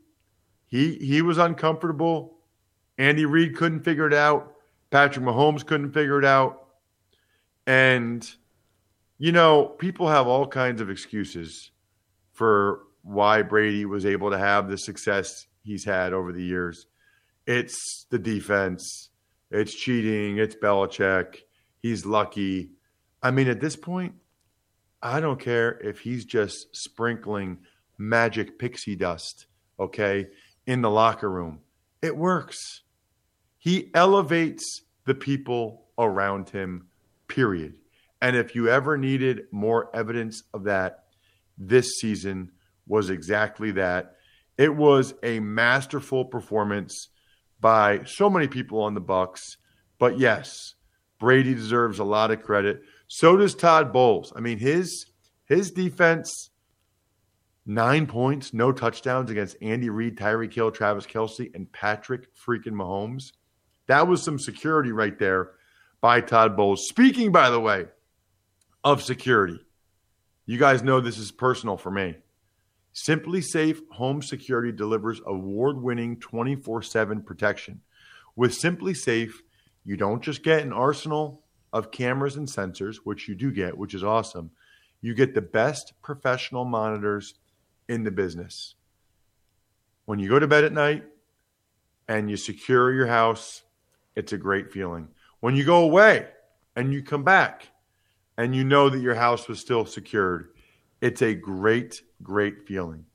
He 0.67 0.93
he 0.97 1.23
was 1.23 1.39
uncomfortable. 1.39 2.37
Andy 2.99 3.25
Reid 3.25 3.55
couldn't 3.55 3.79
figure 3.79 4.05
it 4.05 4.13
out. 4.13 4.53
Patrick 4.91 5.25
Mahomes 5.25 5.65
couldn't 5.65 5.93
figure 5.93 6.19
it 6.19 6.25
out. 6.25 6.65
And 7.67 8.27
you 9.19 9.31
know, 9.31 9.65
people 9.65 10.07
have 10.09 10.27
all 10.27 10.47
kinds 10.47 10.79
of 10.81 10.89
excuses 10.89 11.71
for 12.33 12.83
why 13.01 13.41
Brady 13.41 13.85
was 13.85 14.05
able 14.05 14.29
to 14.29 14.37
have 14.37 14.69
the 14.69 14.77
success 14.77 15.47
he's 15.63 15.83
had 15.85 16.13
over 16.13 16.31
the 16.31 16.43
years. 16.43 16.85
It's 17.47 18.05
the 18.09 18.19
defense, 18.19 19.09
it's 19.49 19.73
cheating, 19.73 20.37
it's 20.37 20.55
Belichick, 20.55 21.37
he's 21.79 22.05
lucky. 22.05 22.71
I 23.23 23.31
mean, 23.31 23.47
at 23.47 23.59
this 23.59 23.75
point, 23.75 24.13
I 25.01 25.19
don't 25.19 25.39
care 25.39 25.79
if 25.79 25.99
he's 25.99 26.25
just 26.25 26.67
sprinkling 26.75 27.59
magic 27.97 28.59
pixie 28.59 28.95
dust, 28.95 29.47
okay, 29.79 30.27
in 30.65 30.81
the 30.81 30.91
locker 30.91 31.29
room. 31.29 31.59
It 32.01 32.15
works. 32.15 32.81
He 33.57 33.89
elevates 33.93 34.83
the 35.05 35.15
people 35.15 35.85
around 35.97 36.49
him, 36.49 36.87
period. 37.27 37.75
And 38.21 38.35
if 38.35 38.55
you 38.55 38.69
ever 38.69 38.97
needed 38.97 39.43
more 39.51 39.95
evidence 39.95 40.43
of 40.53 40.63
that, 40.63 41.05
this 41.57 41.97
season 41.99 42.51
was 42.87 43.09
exactly 43.09 43.71
that. 43.71 44.15
It 44.57 44.75
was 44.75 45.13
a 45.21 45.39
masterful 45.39 46.25
performance 46.25 47.09
by 47.59 48.03
so 48.05 48.29
many 48.29 48.47
people 48.47 48.81
on 48.81 48.95
the 48.95 49.01
Bucs. 49.01 49.41
But 49.99 50.17
yes, 50.17 50.75
Brady 51.19 51.53
deserves 51.53 51.99
a 51.99 52.03
lot 52.03 52.31
of 52.31 52.41
credit. 52.41 52.81
So 53.07 53.37
does 53.37 53.55
Todd 53.55 53.93
Bowles. 53.93 54.33
I 54.35 54.39
mean, 54.39 54.59
his 54.59 55.05
his 55.45 55.71
defense, 55.71 56.49
nine 57.65 58.05
points, 58.05 58.53
no 58.53 58.71
touchdowns 58.71 59.31
against 59.31 59.55
Andy 59.61 59.89
Reid, 59.89 60.17
Tyreek 60.17 60.53
Hill, 60.53 60.71
Travis 60.71 61.05
Kelce, 61.05 61.53
and 61.55 61.71
Patrick 61.71 62.27
freaking 62.35 62.73
Mahomes. 62.73 63.31
That 63.87 64.07
was 64.07 64.23
some 64.23 64.37
security 64.37 64.91
right 64.91 65.17
there 65.17 65.51
by 66.01 66.21
Todd 66.21 66.55
Bowles. 66.55 66.87
Speaking, 66.87 67.31
by 67.31 67.49
the 67.49 67.59
way, 67.59 67.87
of 68.83 69.01
security, 69.01 69.59
you 70.45 70.57
guys 70.57 70.83
know 70.83 71.01
this 71.01 71.17
is 71.17 71.31
personal 71.31 71.77
for 71.77 71.91
me. 71.91 72.17
SimpliSafe 72.93 73.79
Home 73.91 74.21
Security 74.21 74.71
delivers 74.71 75.21
award-winning 75.25 76.17
24/7 76.17 77.21
protection. 77.21 77.81
With 78.35 78.51
SimpliSafe, 78.51 79.33
you 79.83 79.97
don't 79.97 80.23
just 80.23 80.43
get 80.43 80.61
an 80.61 80.73
arsenal 80.73 81.43
of 81.73 81.91
cameras 81.91 82.35
and 82.37 82.47
sensors, 82.47 82.97
which 82.97 83.27
you 83.27 83.35
do 83.35 83.51
get, 83.51 83.77
which 83.77 83.93
is 83.93 84.03
awesome. 84.03 84.51
You 85.01 85.13
get 85.13 85.33
the 85.35 85.41
best 85.41 85.93
professional 86.01 86.65
monitors 86.65 87.35
in 87.87 88.03
the 88.03 88.11
business. 88.11 88.75
When 90.05 90.19
you 90.19 90.29
go 90.29 90.39
to 90.39 90.47
bed 90.47 90.63
at 90.63 90.73
night 90.73 91.05
and 92.07 92.29
you 92.29 92.37
secure 92.37 92.93
your 92.93 93.07
house, 93.07 93.63
it's 94.15 94.33
a 94.33 94.37
great 94.37 94.71
feeling. 94.71 95.09
When 95.39 95.55
you 95.55 95.63
go 95.63 95.83
away 95.83 96.27
and 96.75 96.93
you 96.93 97.03
come 97.03 97.23
back 97.23 97.69
and 98.37 98.55
you 98.55 98.63
know 98.63 98.89
that 98.89 99.01
your 99.01 99.15
house 99.15 99.47
was 99.47 99.59
still 99.59 99.85
secured, 99.85 100.49
it's 101.01 101.21
a 101.21 101.33
great, 101.33 102.01
great 102.23 102.67
feeling. 102.67 103.05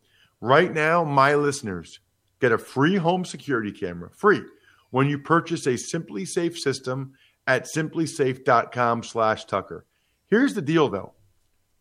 Right 0.41 0.73
now, 0.73 1.05
my 1.05 1.35
listeners 1.35 2.01
get 2.41 2.53
a 2.53 2.59
free 2.59 2.97
home 2.97 3.25
security 3.25 3.73
camera, 3.73 4.11
free, 4.11 4.43
when 4.91 5.09
you 5.09 5.19
purchase 5.19 5.67
a 5.67 5.75
SimpliSafe 5.75 6.57
system 6.57 7.15
at 7.47 7.67
simplisafe.com 7.75 9.03
slash 9.03 9.45
Tucker. 9.45 9.87
Here's 10.29 10.55
the 10.55 10.63
deal 10.63 10.89
though. 10.89 11.13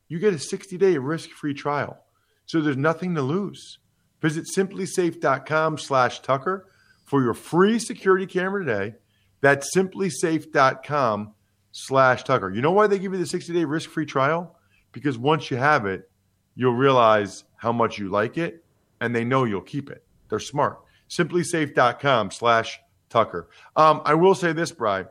You 0.08 0.20
get 0.20 0.34
a 0.34 0.38
60-day 0.38 0.98
risk-free 0.98 1.54
trial. 1.54 1.98
So 2.46 2.60
there's 2.60 2.78
nothing 2.78 3.16
to 3.16 3.22
lose. 3.22 3.80
Visit 4.22 4.46
simplisafe.com 4.56 5.78
slash 5.78 6.20
Tucker 6.20 6.68
for 7.06 7.24
your 7.24 7.34
free 7.34 7.80
security 7.80 8.26
camera 8.26 8.66
today. 8.66 8.96
That's 9.42 9.76
simplisafe.com 9.76 11.34
slash 11.72 12.24
Tucker. 12.24 12.52
You 12.52 12.62
know 12.62 12.72
why 12.72 12.88
they 12.88 13.00
give 13.00 13.14
you 13.14 13.20
the 13.20 13.26
60-day 13.26 13.66
risk-free 13.66 14.06
trial? 14.06 14.56
Because 14.92 15.18
once 15.18 15.52
you 15.52 15.58
have 15.58 15.86
it, 15.86 16.10
you'll 16.56 16.76
realize 16.76 17.44
how 17.56 17.72
much 17.72 17.98
you 17.98 18.10
like 18.10 18.38
it, 18.38 18.64
and 19.00 19.16
they 19.16 19.24
know 19.24 19.46
you'll 19.46 19.62
keep 19.62 19.90
it. 19.90 20.04
They're 20.30 20.40
smart. 20.40 20.80
Simplisafe.com 21.10 22.32
slash 22.32 22.80
Tucker. 23.10 23.50
Um, 23.76 24.02
I 24.06 24.14
will 24.14 24.36
say 24.36 24.54
this, 24.54 24.72
Bry 24.72 25.06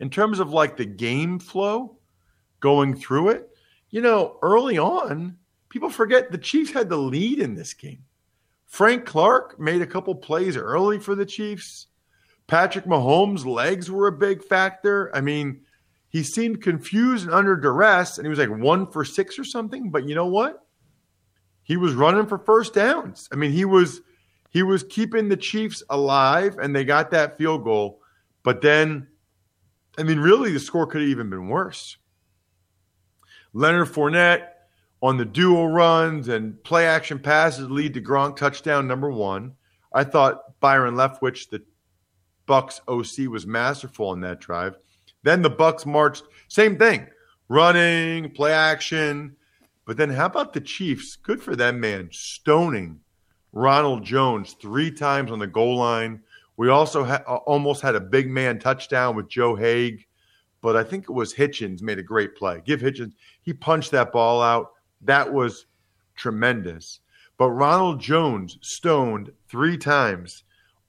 in 0.00 0.08
terms 0.10 0.40
of 0.40 0.50
like 0.50 0.76
the 0.76 0.86
game 0.86 1.38
flow 1.38 1.96
going 2.58 2.96
through 2.96 3.28
it, 3.28 3.48
you 3.90 4.00
know, 4.00 4.38
early 4.42 4.78
on, 4.78 5.36
people 5.68 5.90
forget 5.90 6.32
the 6.32 6.38
Chiefs 6.38 6.72
had 6.72 6.88
the 6.88 6.96
lead 6.96 7.38
in 7.38 7.54
this 7.54 7.74
game. 7.74 8.02
Frank 8.66 9.04
Clark 9.04 9.60
made 9.60 9.82
a 9.82 9.86
couple 9.86 10.14
plays 10.14 10.56
early 10.56 10.98
for 10.98 11.14
the 11.14 11.26
Chiefs. 11.26 11.86
Patrick 12.50 12.84
Mahomes' 12.84 13.46
legs 13.46 13.88
were 13.92 14.08
a 14.08 14.12
big 14.12 14.42
factor. 14.42 15.14
I 15.14 15.20
mean, 15.20 15.60
he 16.08 16.24
seemed 16.24 16.60
confused 16.60 17.24
and 17.24 17.32
under 17.32 17.54
duress, 17.54 18.18
and 18.18 18.26
he 18.26 18.28
was 18.28 18.40
like 18.40 18.50
one 18.50 18.90
for 18.90 19.04
six 19.04 19.38
or 19.38 19.44
something. 19.44 19.90
But 19.90 20.08
you 20.08 20.16
know 20.16 20.26
what? 20.26 20.66
He 21.62 21.76
was 21.76 21.94
running 21.94 22.26
for 22.26 22.38
first 22.38 22.74
downs. 22.74 23.28
I 23.32 23.36
mean, 23.36 23.52
he 23.52 23.64
was 23.64 24.00
he 24.48 24.64
was 24.64 24.82
keeping 24.82 25.28
the 25.28 25.36
Chiefs 25.36 25.84
alive, 25.90 26.58
and 26.58 26.74
they 26.74 26.84
got 26.84 27.12
that 27.12 27.38
field 27.38 27.62
goal. 27.62 28.00
But 28.42 28.62
then 28.62 29.06
I 29.96 30.02
mean, 30.02 30.18
really, 30.18 30.50
the 30.50 30.58
score 30.58 30.88
could 30.88 31.02
have 31.02 31.10
even 31.10 31.30
been 31.30 31.48
worse. 31.48 31.98
Leonard 33.52 33.86
Fournette 33.86 34.48
on 35.00 35.18
the 35.18 35.24
dual 35.24 35.68
runs 35.68 36.26
and 36.26 36.60
play 36.64 36.88
action 36.88 37.20
passes 37.20 37.70
lead 37.70 37.94
to 37.94 38.02
Gronk 38.02 38.36
touchdown 38.36 38.88
number 38.88 39.12
one. 39.12 39.54
I 39.92 40.02
thought 40.02 40.58
Byron 40.58 40.96
Leftwich, 40.96 41.48
the 41.48 41.62
Bucs 42.50 42.80
OC, 42.88 43.30
was 43.30 43.46
masterful 43.46 44.12
in 44.12 44.20
that 44.22 44.40
drive. 44.40 44.76
Then 45.22 45.40
the 45.40 45.50
Bucs 45.50 45.86
marched, 45.86 46.24
same 46.48 46.76
thing, 46.76 47.06
running, 47.48 48.32
play 48.32 48.52
action. 48.52 49.36
But 49.86 49.96
then 49.96 50.10
how 50.10 50.26
about 50.26 50.52
the 50.52 50.60
Chiefs? 50.60 51.14
Good 51.14 51.40
for 51.40 51.54
them, 51.54 51.78
man. 51.78 52.08
Stoning 52.10 52.98
Ronald 53.52 54.04
Jones 54.04 54.56
three 54.60 54.90
times 54.90 55.30
on 55.30 55.38
the 55.38 55.46
goal 55.46 55.76
line. 55.76 56.22
We 56.56 56.70
also 56.70 57.04
ha- 57.04 57.22
uh, 57.24 57.36
almost 57.36 57.82
had 57.82 57.94
a 57.94 58.00
big 58.00 58.28
man 58.28 58.58
touchdown 58.58 59.14
with 59.14 59.28
Joe 59.28 59.54
Haeg, 59.54 60.06
but 60.60 60.76
I 60.76 60.82
think 60.82 61.04
it 61.04 61.12
was 61.12 61.32
Hitchens 61.32 61.82
made 61.82 62.00
a 62.00 62.02
great 62.02 62.34
play. 62.34 62.62
Give 62.64 62.80
Hitchens, 62.80 63.12
he 63.42 63.52
punched 63.52 63.92
that 63.92 64.10
ball 64.10 64.42
out. 64.42 64.72
That 65.02 65.32
was 65.32 65.66
tremendous. 66.16 66.98
But 67.38 67.50
Ronald 67.50 68.00
Jones 68.00 68.58
stoned 68.60 69.30
three 69.48 69.78
times 69.78 70.42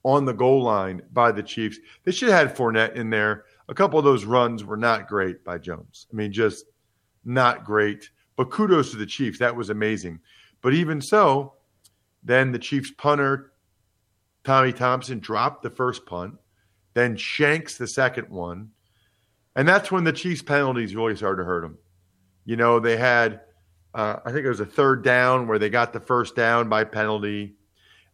on 0.04 0.24
the 0.24 0.32
goal 0.32 0.62
line 0.62 1.02
by 1.12 1.32
the 1.32 1.42
Chiefs. 1.42 1.78
They 2.04 2.12
should 2.12 2.28
have 2.28 2.48
had 2.48 2.56
Fournette 2.56 2.96
in 2.96 3.10
there. 3.10 3.44
A 3.68 3.74
couple 3.74 3.98
of 3.98 4.04
those 4.04 4.24
runs 4.24 4.64
were 4.64 4.76
not 4.76 5.08
great 5.08 5.44
by 5.44 5.58
Jones. 5.58 6.06
I 6.12 6.16
mean, 6.16 6.32
just 6.32 6.64
not 7.24 7.64
great. 7.64 8.10
But 8.36 8.50
kudos 8.50 8.90
to 8.90 8.96
the 8.96 9.06
Chiefs. 9.06 9.38
That 9.38 9.54
was 9.54 9.70
amazing. 9.70 10.20
But 10.60 10.74
even 10.74 11.00
so, 11.00 11.54
then 12.22 12.52
the 12.52 12.58
Chiefs 12.58 12.90
punter, 12.90 13.52
Tommy 14.44 14.72
Thompson, 14.72 15.18
dropped 15.18 15.62
the 15.62 15.70
first 15.70 16.06
punt, 16.06 16.34
then 16.94 17.16
shanks 17.16 17.76
the 17.76 17.86
second 17.86 18.28
one. 18.28 18.70
And 19.54 19.68
that's 19.68 19.90
when 19.92 20.04
the 20.04 20.12
Chiefs' 20.12 20.42
penalties 20.42 20.96
really 20.96 21.16
started 21.16 21.42
to 21.42 21.46
hurt 21.46 21.62
them. 21.62 21.78
You 22.44 22.56
know, 22.56 22.80
they 22.80 22.96
had, 22.96 23.40
uh, 23.94 24.16
I 24.24 24.32
think 24.32 24.44
it 24.44 24.48
was 24.48 24.60
a 24.60 24.66
third 24.66 25.04
down 25.04 25.46
where 25.46 25.58
they 25.58 25.70
got 25.70 25.92
the 25.92 26.00
first 26.00 26.34
down 26.34 26.68
by 26.68 26.84
penalty. 26.84 27.54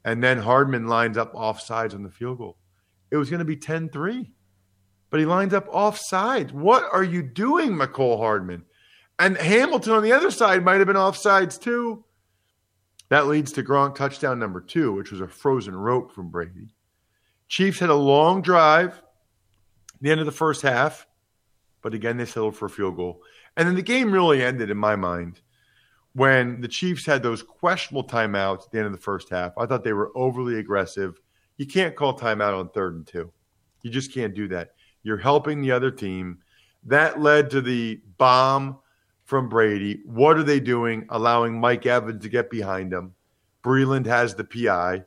And 0.04 0.22
then 0.22 0.38
Hardman 0.38 0.86
lines 0.86 1.16
up 1.16 1.34
offsides 1.34 1.94
on 1.94 2.02
the 2.02 2.10
field 2.10 2.38
goal. 2.38 2.56
It 3.10 3.16
was 3.16 3.30
going 3.30 3.40
to 3.40 3.44
be 3.44 3.56
10 3.56 3.88
3, 3.88 4.30
but 5.10 5.20
he 5.20 5.26
lines 5.26 5.54
up 5.54 5.68
offsides. 5.68 6.52
What 6.52 6.84
are 6.92 7.04
you 7.04 7.22
doing, 7.22 7.72
Mecole 7.72 8.18
Hardman? 8.18 8.64
And 9.18 9.36
Hamilton 9.36 9.94
on 9.94 10.02
the 10.02 10.12
other 10.12 10.30
side 10.30 10.64
might 10.64 10.78
have 10.78 10.86
been 10.86 10.96
offsides 10.96 11.60
too. 11.60 12.04
That 13.08 13.26
leads 13.26 13.52
to 13.52 13.62
Gronk 13.62 13.94
touchdown 13.94 14.38
number 14.38 14.60
two, 14.60 14.92
which 14.92 15.10
was 15.10 15.20
a 15.20 15.28
frozen 15.28 15.74
rope 15.74 16.12
from 16.12 16.30
Brady. 16.30 16.74
Chiefs 17.48 17.78
had 17.78 17.88
a 17.88 17.94
long 17.94 18.42
drive 18.42 19.02
the 20.00 20.10
end 20.10 20.20
of 20.20 20.26
the 20.26 20.32
first 20.32 20.62
half, 20.62 21.06
but 21.82 21.94
again, 21.94 22.16
they 22.16 22.24
settled 22.24 22.56
for 22.56 22.66
a 22.66 22.70
field 22.70 22.96
goal. 22.96 23.22
And 23.56 23.66
then 23.66 23.74
the 23.74 23.82
game 23.82 24.12
really 24.12 24.42
ended, 24.42 24.70
in 24.70 24.76
my 24.76 24.96
mind, 24.96 25.40
when 26.18 26.60
the 26.60 26.66
Chiefs 26.66 27.06
had 27.06 27.22
those 27.22 27.44
questionable 27.44 28.02
timeouts 28.02 28.64
at 28.64 28.72
the 28.72 28.78
end 28.78 28.86
of 28.86 28.92
the 28.92 28.98
first 28.98 29.30
half. 29.30 29.52
I 29.56 29.66
thought 29.66 29.84
they 29.84 29.92
were 29.92 30.10
overly 30.16 30.58
aggressive. 30.58 31.20
You 31.58 31.66
can't 31.66 31.94
call 31.94 32.18
timeout 32.18 32.58
on 32.58 32.70
third 32.70 32.96
and 32.96 33.06
two. 33.06 33.32
You 33.82 33.90
just 33.90 34.12
can't 34.12 34.34
do 34.34 34.48
that. 34.48 34.72
You're 35.04 35.16
helping 35.16 35.60
the 35.60 35.70
other 35.70 35.92
team. 35.92 36.38
That 36.84 37.20
led 37.20 37.50
to 37.50 37.60
the 37.60 38.00
bomb 38.18 38.78
from 39.26 39.48
Brady. 39.48 40.02
What 40.06 40.36
are 40.36 40.42
they 40.42 40.58
doing? 40.58 41.06
Allowing 41.10 41.60
Mike 41.60 41.86
Evans 41.86 42.24
to 42.24 42.28
get 42.28 42.50
behind 42.50 42.92
him. 42.92 43.14
Breeland 43.62 44.06
has 44.06 44.34
the 44.34 44.44
PI. 44.44 45.04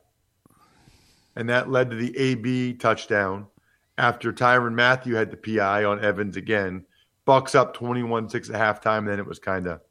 And 1.36 1.50
that 1.50 1.70
led 1.70 1.89
to 1.89 1.98
the 1.98 2.18
AB 2.18 2.75
touchdown 2.75 3.48
after 3.98 4.32
Tyrann 4.32 4.75
Mathieu 4.75 5.15
had 5.15 5.30
the 5.30 5.58
PI 5.58 5.84
on 5.84 6.03
Evans 6.03 6.38
again. 6.38 6.86
Bucs 7.27 7.53
up 7.53 7.74
21 7.74 8.30
6 8.30 8.50
at 8.50 8.56
halftime. 8.56 9.06
Then 9.06 9.20
it 9.20 9.25
was 9.25 9.39
kind 9.39 9.68
of 9.68 9.82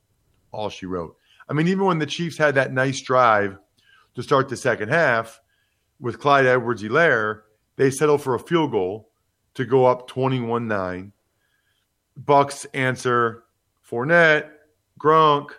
all 0.53 0.69
she 0.69 0.87
wrote. 0.87 1.17
I 1.49 1.53
mean, 1.53 1.69
even 1.69 1.85
when 1.85 1.99
the 1.99 2.07
Chiefs 2.07 2.37
had 2.37 2.55
that 2.55 2.73
nice 2.73 3.01
drive 3.01 3.59
to 4.15 4.23
start 4.23 4.49
the 4.49 4.57
second 4.57 4.89
half 4.89 5.41
with 5.99 6.21
Clyde 6.21 6.47
Edwards 6.47 6.83
Helaire, 6.83 7.43
they 7.77 7.91
settled 7.91 8.23
for 8.23 8.35
a 8.35 8.39
field 8.39 8.71
goal 8.71 9.11
to 9.55 9.65
go 9.65 9.87
up 9.87 10.07
21 10.09 10.69
9. 10.69 11.13
Bucs 12.25 12.67
answer 12.75 13.45
Fournette, 13.89 14.51
Gronk, 14.99 15.51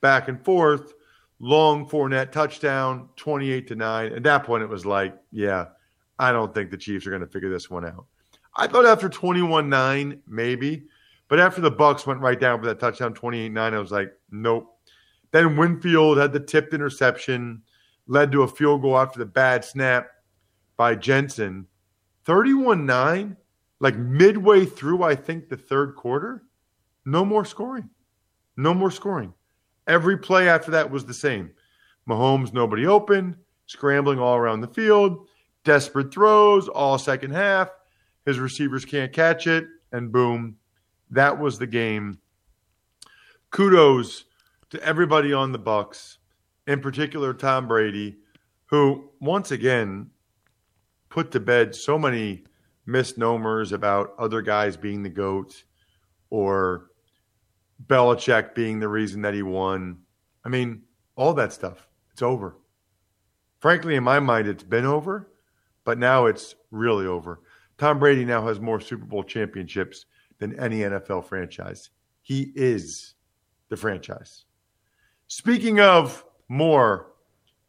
back 0.00 0.28
and 0.28 0.44
forth, 0.44 0.94
long 1.40 1.88
Fournette 1.88 2.32
touchdown, 2.32 3.08
28 3.16 3.68
to 3.68 3.74
9. 3.74 4.12
At 4.12 4.22
that 4.22 4.44
point, 4.44 4.62
it 4.62 4.68
was 4.68 4.86
like, 4.86 5.16
yeah, 5.32 5.66
I 6.18 6.32
don't 6.32 6.54
think 6.54 6.70
the 6.70 6.76
Chiefs 6.76 7.06
are 7.06 7.10
going 7.10 7.20
to 7.20 7.26
figure 7.26 7.50
this 7.50 7.70
one 7.70 7.84
out. 7.84 8.06
I 8.54 8.66
thought 8.66 8.86
after 8.86 9.08
21 9.08 9.68
9, 9.68 10.22
maybe. 10.26 10.84
But 11.28 11.40
after 11.40 11.60
the 11.60 11.72
Bucs 11.72 12.06
went 12.06 12.20
right 12.20 12.38
down 12.38 12.60
for 12.60 12.66
that 12.66 12.80
touchdown, 12.80 13.14
28 13.14 13.50
9, 13.50 13.74
I 13.74 13.78
was 13.78 13.92
like, 13.92 14.12
nope. 14.30 14.72
Then 15.32 15.56
Winfield 15.56 16.18
had 16.18 16.32
the 16.32 16.40
tipped 16.40 16.72
interception, 16.72 17.62
led 18.06 18.30
to 18.32 18.42
a 18.42 18.48
field 18.48 18.82
goal 18.82 18.98
after 18.98 19.18
the 19.18 19.26
bad 19.26 19.64
snap 19.64 20.08
by 20.76 20.94
Jensen. 20.94 21.66
31 22.24 22.86
9, 22.86 23.36
like 23.80 23.96
midway 23.96 24.64
through, 24.64 25.02
I 25.02 25.14
think, 25.14 25.48
the 25.48 25.56
third 25.56 25.96
quarter. 25.96 26.44
No 27.04 27.24
more 27.24 27.44
scoring. 27.44 27.90
No 28.56 28.72
more 28.72 28.90
scoring. 28.90 29.34
Every 29.86 30.16
play 30.16 30.48
after 30.48 30.70
that 30.72 30.90
was 30.90 31.04
the 31.04 31.14
same. 31.14 31.50
Mahomes, 32.08 32.52
nobody 32.52 32.86
open, 32.86 33.36
scrambling 33.66 34.18
all 34.18 34.36
around 34.36 34.60
the 34.60 34.68
field, 34.68 35.26
desperate 35.64 36.12
throws 36.12 36.68
all 36.68 36.98
second 36.98 37.32
half. 37.32 37.70
His 38.24 38.38
receivers 38.38 38.84
can't 38.84 39.12
catch 39.12 39.46
it, 39.46 39.66
and 39.92 40.10
boom, 40.10 40.56
that 41.10 41.38
was 41.38 41.58
the 41.58 41.66
game. 41.66 42.18
Kudos 43.50 44.24
to 44.70 44.82
everybody 44.82 45.32
on 45.32 45.52
the 45.52 45.58
Bucs, 45.58 46.18
in 46.66 46.80
particular 46.80 47.32
Tom 47.32 47.68
Brady, 47.68 48.18
who 48.66 49.10
once 49.20 49.50
again 49.50 50.10
put 51.08 51.30
to 51.30 51.40
bed 51.40 51.74
so 51.74 51.98
many 51.98 52.44
misnomers 52.84 53.72
about 53.72 54.14
other 54.18 54.42
guys 54.42 54.76
being 54.76 55.02
the 55.02 55.08
goat 55.08 55.64
or 56.30 56.90
Belichick 57.86 58.54
being 58.54 58.80
the 58.80 58.88
reason 58.88 59.22
that 59.22 59.34
he 59.34 59.42
won. 59.42 59.98
I 60.44 60.48
mean, 60.48 60.82
all 61.14 61.34
that 61.34 61.52
stuff. 61.52 61.88
It's 62.12 62.22
over. 62.22 62.56
Frankly, 63.60 63.96
in 63.96 64.04
my 64.04 64.20
mind, 64.20 64.48
it's 64.48 64.62
been 64.62 64.84
over, 64.84 65.30
but 65.84 65.98
now 65.98 66.26
it's 66.26 66.54
really 66.70 67.06
over. 67.06 67.40
Tom 67.78 67.98
Brady 67.98 68.24
now 68.24 68.46
has 68.46 68.60
more 68.60 68.80
Super 68.80 69.04
Bowl 69.04 69.22
championships 69.22 70.06
than 70.38 70.58
any 70.58 70.80
NFL 70.80 71.26
franchise. 71.26 71.90
He 72.22 72.52
is 72.54 73.14
the 73.68 73.76
franchise. 73.76 74.44
Speaking 75.28 75.80
of 75.80 76.24
more, 76.48 77.12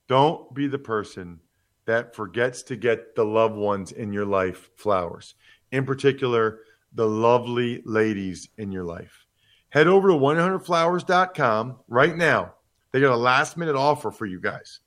don't 0.08 0.54
be 0.54 0.68
the 0.68 0.80
person 0.80 1.40
that 1.86 2.16
forgets 2.16 2.64
to 2.64 2.76
get 2.76 3.16
the 3.16 3.26
loved 3.26 3.56
ones 3.56 3.92
in 3.92 4.14
your 4.14 4.26
life 4.26 4.70
flowers, 4.76 5.36
in 5.72 5.86
particular, 5.86 6.60
the 6.94 7.08
lovely 7.08 7.82
ladies 7.86 8.50
in 8.58 8.72
your 8.72 8.84
life 8.84 9.28
head 9.70 9.88
over 9.88 10.10
to 10.10 10.16
100flowers.com 10.16 11.78
right 11.88 12.16
now. 12.16 12.54
They 12.92 13.02
got 13.02 13.14
a 13.14 13.18
last 13.18 13.58
minute 13.58 13.76
offer 13.76 14.12
for 14.12 14.26
you 14.26 14.40
guys. 14.40 14.80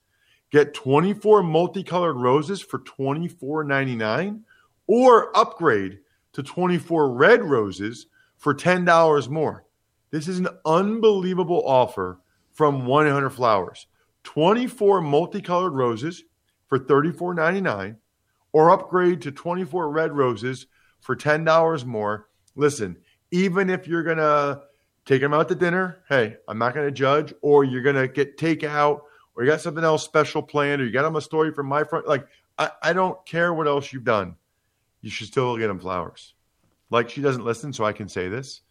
Get 0.51 0.75
24 0.75 1.43
multicolored 1.43 2.17
roses 2.17 2.61
for 2.61 2.81
$24.99 2.81 4.41
or 4.87 5.37
upgrade 5.37 6.01
to 6.33 6.43
24 6.43 7.13
red 7.13 7.45
roses 7.45 8.07
for 8.37 8.55
$10 8.55 9.29
more. 9.29 9.65
This 10.11 10.29
is 10.29 10.39
an 10.39 10.49
unbelievable 10.65 11.63
offer 11.65 12.21
from 12.53 12.87
100 12.87 13.31
Flowers. 13.31 13.87
24 14.25 15.01
multicolored 15.01 15.73
roses 15.73 16.25
for 16.69 16.79
$34.99 16.79 17.97
or 18.53 18.71
upgrade 18.71 19.23
to 19.23 19.31
24 19.31 19.91
red 19.91 20.13
roses 20.13 20.67
for 21.01 21.17
$10 21.17 21.85
more. 21.85 22.29
Listen, 22.55 22.97
even 23.31 23.71
if 23.71 23.87
you're 23.87 24.03
going 24.03 24.19
to 24.19 24.63
take 25.05 25.21
them 25.21 25.35
out 25.35 25.49
to 25.49 25.55
dinner. 25.55 26.03
Hey, 26.09 26.37
I'm 26.47 26.59
not 26.59 26.75
going 26.75 26.87
to 26.87 26.93
judge. 26.93 27.35
Or 27.43 27.65
you're 27.65 27.83
going 27.83 27.97
to 27.97 28.09
get 28.09 28.39
takeout, 28.39 29.01
or 29.35 29.45
you 29.45 29.51
got 29.51 29.61
something 29.61 29.85
else 29.85 30.05
special 30.05 30.43
planned, 30.43 30.81
or 30.81 30.85
you 30.85 30.93
got 30.93 31.03
them 31.03 31.17
a 31.17 31.21
story 31.21 31.53
from 31.53 31.67
my 31.67 31.85
front. 31.85 32.07
Like, 32.07 32.27
I, 32.59 32.71
I 32.83 32.93
don't 32.93 33.25
care 33.27 33.53
what 33.53 33.67
else 33.67 33.93
you've 33.93 34.05
done. 34.05 34.37
You 35.03 35.11
should 35.11 35.29
still 35.29 35.57
get 35.57 35.69
them 35.69 35.79
flowers. 35.79 36.35
Like, 36.91 37.09
she 37.09 37.21
doesn't 37.21 37.45
listen, 37.45 37.73
so 37.73 37.85
I 37.85 37.93
can 37.93 38.09
say 38.09 38.29
this. 38.29 38.63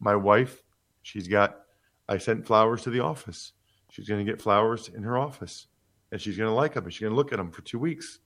My 0.00 0.16
wife, 0.16 0.62
she's 1.02 1.28
got, 1.28 1.60
I 2.08 2.18
sent 2.18 2.46
flowers 2.46 2.82
to 2.82 2.90
the 2.90 3.00
office. 3.00 3.52
She's 3.90 4.08
going 4.08 4.24
to 4.24 4.30
get 4.30 4.42
flowers 4.42 4.88
in 4.88 5.02
her 5.02 5.16
office, 5.18 5.66
and 6.10 6.20
she's 6.20 6.36
going 6.36 6.48
to 6.48 6.54
like 6.54 6.74
them, 6.74 6.84
and 6.84 6.92
she's 6.92 7.00
going 7.00 7.12
to 7.12 7.16
look 7.16 7.32
at 7.32 7.36
them 7.36 7.50
for 7.50 7.62
two 7.62 7.78
weeks 7.78 8.20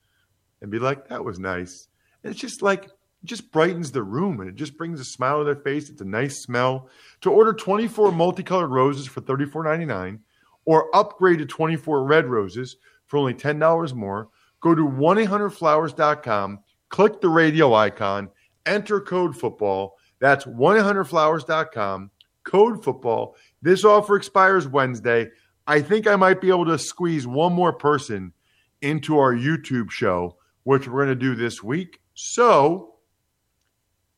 and 0.64 0.70
be 0.70 0.78
like, 0.78 1.08
that 1.08 1.24
was 1.24 1.38
nice. 1.38 1.88
And 2.22 2.30
it's 2.30 2.40
just 2.40 2.62
like, 2.62 2.84
it 2.84 3.26
just 3.26 3.52
brightens 3.52 3.90
the 3.92 4.02
room 4.02 4.40
and 4.40 4.48
it 4.48 4.56
just 4.56 4.76
brings 4.76 4.98
a 4.98 5.04
smile 5.04 5.38
to 5.38 5.44
their 5.44 5.54
face. 5.54 5.90
It's 5.90 6.00
a 6.00 6.06
nice 6.06 6.42
smell. 6.42 6.88
To 7.20 7.30
order 7.30 7.52
24 7.52 8.12
multicolored 8.12 8.70
roses 8.70 9.06
for 9.06 9.20
$34.99 9.20 10.20
or 10.64 10.94
upgrade 10.96 11.38
to 11.38 11.46
24 11.46 12.04
red 12.04 12.26
roses 12.26 12.76
for 13.06 13.18
only 13.18 13.34
$10 13.34 13.94
more, 13.94 14.28
go 14.60 14.74
to 14.74 14.82
1-800-Flowers.com, 14.82 16.60
click 16.94 17.20
the 17.20 17.28
radio 17.28 17.74
icon, 17.74 18.30
enter 18.66 19.00
code 19.00 19.36
football. 19.36 19.96
That's 20.20 20.44
1-800-Flowers.com, 20.44 22.08
code 22.44 22.84
football. 22.84 23.34
This 23.60 23.84
offer 23.84 24.14
expires 24.14 24.68
Wednesday. 24.68 25.28
I 25.66 25.80
think 25.80 26.06
I 26.06 26.14
might 26.14 26.40
be 26.40 26.50
able 26.50 26.66
to 26.66 26.78
squeeze 26.78 27.26
one 27.26 27.52
more 27.52 27.72
person 27.72 28.32
into 28.80 29.18
our 29.18 29.34
YouTube 29.34 29.90
show, 29.90 30.36
which 30.62 30.86
we're 30.86 31.04
going 31.04 31.18
to 31.18 31.20
do 31.20 31.34
this 31.34 31.64
week. 31.64 31.98
So, 32.14 32.94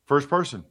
First 0.05 0.29
person. 0.29 0.62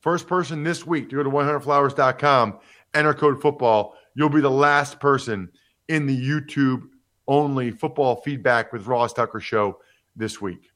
First 0.00 0.26
person 0.26 0.64
this 0.64 0.86
week 0.86 1.10
to 1.10 1.16
go 1.16 1.22
to 1.22 1.28
100flowers.com, 1.28 2.58
enter 2.94 3.12
code 3.12 3.42
football. 3.42 3.98
You'll 4.14 4.30
be 4.30 4.40
the 4.40 4.50
last 4.50 4.98
person 4.98 5.50
in 5.88 6.06
the 6.06 6.18
YouTube 6.18 6.84
only 7.28 7.70
football 7.70 8.22
feedback 8.22 8.72
with 8.72 8.86
Ross 8.86 9.12
Tucker 9.12 9.40
show 9.40 9.78
this 10.16 10.40
week. 10.40 10.69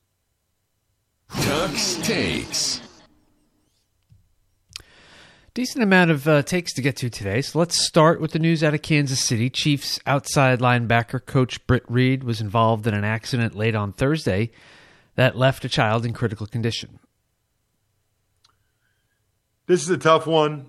Tuck's 1.30 1.96
Takes. 1.96 2.80
Decent 5.54 5.84
amount 5.84 6.10
of 6.10 6.26
uh, 6.26 6.42
takes 6.42 6.72
to 6.74 6.82
get 6.82 6.96
to 6.96 7.08
today, 7.08 7.40
so 7.40 7.60
let's 7.60 7.80
start 7.87 8.20
with 8.20 8.32
the 8.32 8.40
news 8.40 8.64
out 8.64 8.74
of 8.74 8.82
Kansas 8.82 9.24
City. 9.24 9.48
Chiefs 9.48 10.00
outside 10.04 10.58
linebacker 10.58 11.24
coach 11.24 11.64
Britt 11.68 11.84
Reid 11.88 12.24
was 12.24 12.40
involved 12.40 12.88
in 12.88 12.94
an 12.94 13.04
accident 13.04 13.54
late 13.54 13.76
on 13.76 13.92
Thursday 13.92 14.50
that 15.14 15.37
left 15.37 15.64
a 15.64 15.68
child 15.68 16.04
in 16.04 16.12
critical 16.12 16.48
condition. 16.48 16.98
This 19.66 19.82
is 19.82 19.90
a 19.90 19.96
tough 19.96 20.26
one, 20.26 20.66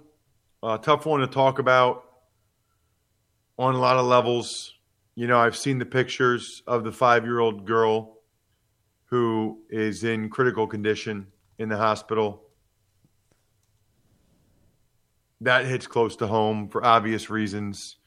a 0.62 0.78
tough 0.78 1.08
one 1.08 1.22
to 1.22 1.28
talk 1.28 1.58
about 1.58 2.04
on 3.58 3.74
a 3.74 3.80
lot 3.80 3.98
of 3.98 4.06
levels. 4.06 4.76
You 5.16 5.26
know, 5.26 5.40
I've 5.40 5.58
seen 5.58 5.80
the 5.80 5.86
pictures 5.86 6.62
of 6.68 6.84
the 6.84 6.92
five 6.92 7.26
year 7.26 7.40
old 7.40 7.66
girl 7.66 8.15
who 9.06 9.60
is 9.70 10.04
in 10.04 10.30
critical 10.30 10.68
condition 10.68 11.28
in 11.58 11.70
the 11.70 11.78
hospital 11.78 12.46
that 15.42 15.66
hits 15.66 15.88
close 15.88 16.16
to 16.18 16.28
home 16.28 16.70
for 16.70 16.84
obvious 16.86 17.30
reasons. 17.30 17.98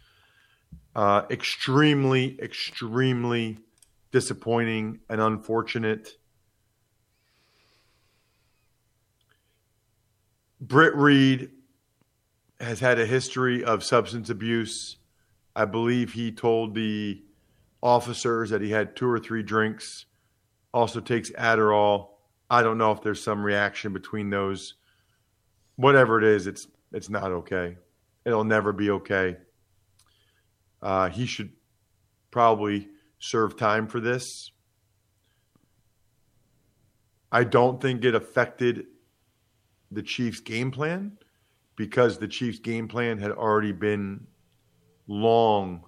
Uh, 0.95 1.23
extremely, 1.31 2.39
extremely 2.41 3.59
disappointing 4.11 4.99
and 5.09 5.21
unfortunate. 5.21 6.17
Britt 10.61 10.95
Reid 10.97 11.51
has 12.61 12.81
had 12.81 12.99
a 12.99 13.07
history 13.07 13.63
of 13.63 13.85
substance 13.85 14.31
abuse. 14.31 14.97
I 15.55 15.67
believe 15.67 16.15
he 16.15 16.33
told 16.33 16.75
the 16.75 17.23
officers 17.81 18.51
that 18.51 18.61
he 18.61 18.71
had 18.71 18.97
two 18.97 19.09
or 19.09 19.21
three 19.21 19.45
drinks, 19.45 20.07
also 20.73 21.01
takes 21.01 21.31
Adderall. 21.33 22.09
I 22.51 22.63
don't 22.63 22.79
know 22.79 22.93
if 22.93 23.03
there's 23.03 23.23
some 23.23 23.43
reaction 23.43 23.93
between 23.93 24.31
those. 24.31 24.75
Whatever 25.77 26.19
it 26.19 26.25
is, 26.25 26.47
it's 26.47 26.67
it's 26.93 27.11
not 27.11 27.31
okay. 27.31 27.77
It'll 28.25 28.45
never 28.45 28.73
be 28.73 28.91
okay. 28.91 29.37
Uh, 30.81 31.09
he 31.09 31.27
should 31.27 31.51
probably 32.31 32.89
serve 33.19 33.57
time 33.57 33.87
for 33.87 34.01
this. 34.01 34.53
I 37.31 37.45
don't 37.45 37.81
think 37.81 38.05
it 38.05 38.15
affected 38.15 38.87
the 39.91 40.03
Chiefs' 40.03 40.41
game 40.41 40.71
plan 40.71 41.19
because 41.77 42.19
the 42.19 42.29
Chiefs' 42.29 42.59
game 42.59 42.89
plan 42.89 43.19
had 43.19 43.31
already 43.31 43.73
been 43.73 44.27
long, 45.07 45.85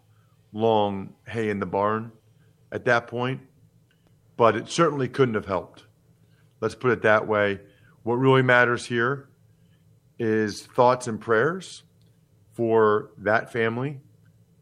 long 0.53 1.15
hay 1.27 1.51
in 1.51 1.59
the 1.59 1.67
barn 1.67 2.13
at 2.73 2.85
that 2.85 3.07
point. 3.07 3.41
But 4.41 4.57
it 4.57 4.71
certainly 4.71 5.07
couldn't 5.07 5.35
have 5.35 5.45
helped. 5.45 5.85
Let's 6.63 6.75
put 6.75 6.93
it 6.93 7.03
that 7.03 7.29
way. 7.29 7.61
What 8.05 8.15
really 8.15 8.41
matters 8.41 8.87
here 8.87 9.29
is 10.19 10.63
thoughts 10.63 11.07
and 11.09 11.21
prayers 11.21 11.83
for 12.55 13.11
that 13.19 13.53
family 13.53 14.01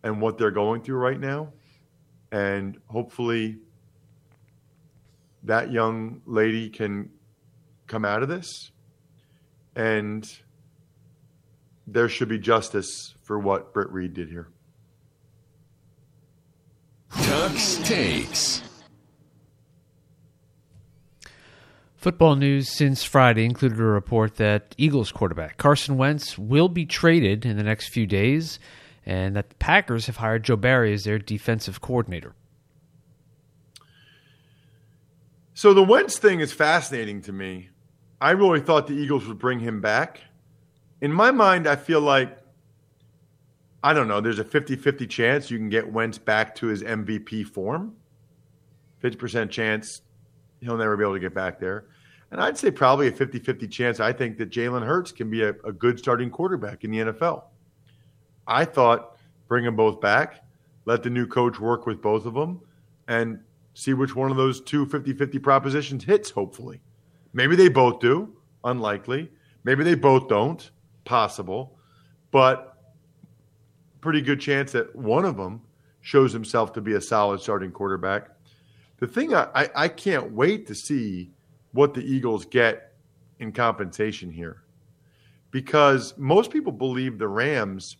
and 0.02 0.20
what 0.20 0.36
they're 0.36 0.50
going 0.50 0.82
through 0.82 0.96
right 0.96 1.20
now. 1.20 1.52
And 2.32 2.76
hopefully, 2.88 3.58
that 5.44 5.70
young 5.70 6.22
lady 6.26 6.70
can 6.70 7.10
come 7.86 8.04
out 8.04 8.24
of 8.24 8.28
this. 8.28 8.72
And 9.76 10.28
there 11.86 12.08
should 12.08 12.28
be 12.28 12.40
justice 12.40 13.14
for 13.22 13.38
what 13.38 13.72
Britt 13.72 13.90
Reid 13.90 14.14
did 14.14 14.28
here. 14.28 14.48
Tuck's 17.12 17.76
takes. 17.88 18.67
Football 21.98 22.36
news 22.36 22.70
since 22.70 23.02
Friday 23.02 23.44
included 23.44 23.80
a 23.80 23.82
report 23.82 24.36
that 24.36 24.72
Eagles 24.78 25.10
quarterback 25.10 25.56
Carson 25.56 25.96
Wentz 25.96 26.38
will 26.38 26.68
be 26.68 26.86
traded 26.86 27.44
in 27.44 27.56
the 27.56 27.64
next 27.64 27.88
few 27.88 28.06
days, 28.06 28.60
and 29.04 29.34
that 29.34 29.48
the 29.48 29.56
Packers 29.56 30.06
have 30.06 30.18
hired 30.18 30.44
Joe 30.44 30.54
Barry 30.54 30.92
as 30.92 31.02
their 31.02 31.18
defensive 31.18 31.80
coordinator. 31.80 32.36
So 35.54 35.74
the 35.74 35.82
Wentz 35.82 36.18
thing 36.18 36.38
is 36.38 36.52
fascinating 36.52 37.20
to 37.22 37.32
me. 37.32 37.70
I 38.20 38.30
really 38.30 38.60
thought 38.60 38.86
the 38.86 38.94
Eagles 38.94 39.26
would 39.26 39.40
bring 39.40 39.58
him 39.58 39.80
back. 39.80 40.20
In 41.00 41.12
my 41.12 41.32
mind, 41.32 41.66
I 41.66 41.74
feel 41.74 42.00
like, 42.00 42.38
I 43.82 43.92
don't 43.92 44.06
know, 44.06 44.20
there's 44.20 44.38
a 44.38 44.44
50 44.44 44.76
50 44.76 45.04
chance 45.08 45.50
you 45.50 45.58
can 45.58 45.68
get 45.68 45.92
Wentz 45.92 46.18
back 46.18 46.54
to 46.56 46.68
his 46.68 46.84
MVP 46.84 47.44
form. 47.44 47.96
50% 49.02 49.50
chance 49.50 50.02
he'll 50.60 50.76
never 50.76 50.96
be 50.96 51.04
able 51.04 51.14
to 51.14 51.20
get 51.20 51.34
back 51.34 51.58
there. 51.58 51.86
And 52.30 52.40
I'd 52.40 52.58
say 52.58 52.70
probably 52.70 53.08
a 53.08 53.12
50 53.12 53.38
50 53.38 53.68
chance 53.68 54.00
I 54.00 54.12
think 54.12 54.36
that 54.38 54.50
Jalen 54.50 54.84
Hurts 54.84 55.12
can 55.12 55.30
be 55.30 55.42
a, 55.42 55.50
a, 55.64 55.72
good 55.72 55.98
starting 55.98 56.30
quarterback 56.30 56.84
in 56.84 56.90
the 56.90 56.98
NFL. 56.98 57.44
I 58.46 58.64
thought 58.64 59.16
bring 59.46 59.64
them 59.64 59.76
both 59.76 60.00
back, 60.00 60.44
let 60.84 61.02
the 61.02 61.10
new 61.10 61.26
coach 61.26 61.58
work 61.58 61.86
with 61.86 62.02
both 62.02 62.26
of 62.26 62.34
them, 62.34 62.60
and 63.08 63.40
see 63.72 63.94
which 63.94 64.14
one 64.14 64.30
of 64.30 64.36
those 64.36 64.60
two 64.60 64.84
50 64.86 65.14
50 65.14 65.38
propositions 65.38 66.04
hits, 66.04 66.30
hopefully. 66.30 66.80
Maybe 67.32 67.56
they 67.56 67.68
both 67.68 68.00
do, 68.00 68.36
unlikely. 68.64 69.30
Maybe 69.64 69.84
they 69.84 69.94
both 69.94 70.28
don't, 70.28 70.70
possible. 71.04 71.78
But 72.30 72.76
pretty 74.00 74.20
good 74.20 74.40
chance 74.40 74.72
that 74.72 74.94
one 74.94 75.24
of 75.24 75.36
them 75.36 75.62
shows 76.00 76.32
himself 76.32 76.72
to 76.74 76.80
be 76.80 76.94
a 76.94 77.00
solid 77.00 77.40
starting 77.40 77.70
quarterback 77.70 78.28
the 78.98 79.06
thing 79.06 79.34
I, 79.34 79.48
I, 79.54 79.70
I 79.74 79.88
can't 79.88 80.32
wait 80.32 80.66
to 80.66 80.74
see 80.74 81.30
what 81.72 81.94
the 81.94 82.02
Eagles 82.02 82.44
get 82.44 82.94
in 83.38 83.52
compensation 83.52 84.30
here 84.30 84.62
because 85.50 86.16
most 86.16 86.50
people 86.50 86.72
believe 86.72 87.18
the 87.18 87.28
Rams 87.28 87.96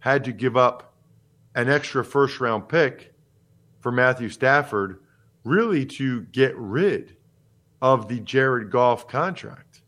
had 0.00 0.24
to 0.24 0.32
give 0.32 0.56
up 0.56 0.94
an 1.54 1.68
extra 1.68 2.04
first 2.04 2.40
round 2.40 2.68
pick 2.68 3.14
for 3.80 3.92
Matthew 3.92 4.28
Stafford 4.28 5.00
really 5.44 5.86
to 5.86 6.22
get 6.22 6.56
rid 6.56 7.16
of 7.80 8.08
the 8.08 8.20
Jared 8.20 8.70
Goff 8.70 9.08
contract. 9.08 9.82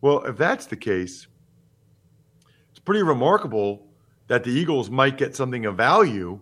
Well, 0.00 0.24
if 0.24 0.36
that's 0.36 0.66
the 0.66 0.76
case, 0.76 1.26
it's 2.70 2.78
pretty 2.78 3.02
remarkable 3.02 3.86
that 4.28 4.44
the 4.44 4.50
Eagles 4.50 4.90
might 4.90 5.18
get 5.18 5.34
something 5.34 5.66
of 5.66 5.76
value 5.76 6.40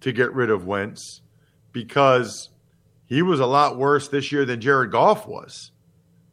to 0.00 0.12
get 0.12 0.32
rid 0.32 0.50
of 0.50 0.66
Wentz 0.66 1.20
because 1.72 2.50
he 3.12 3.20
was 3.20 3.40
a 3.40 3.46
lot 3.46 3.76
worse 3.76 4.08
this 4.08 4.32
year 4.32 4.46
than 4.46 4.58
Jared 4.58 4.90
Goff 4.90 5.26
was. 5.26 5.70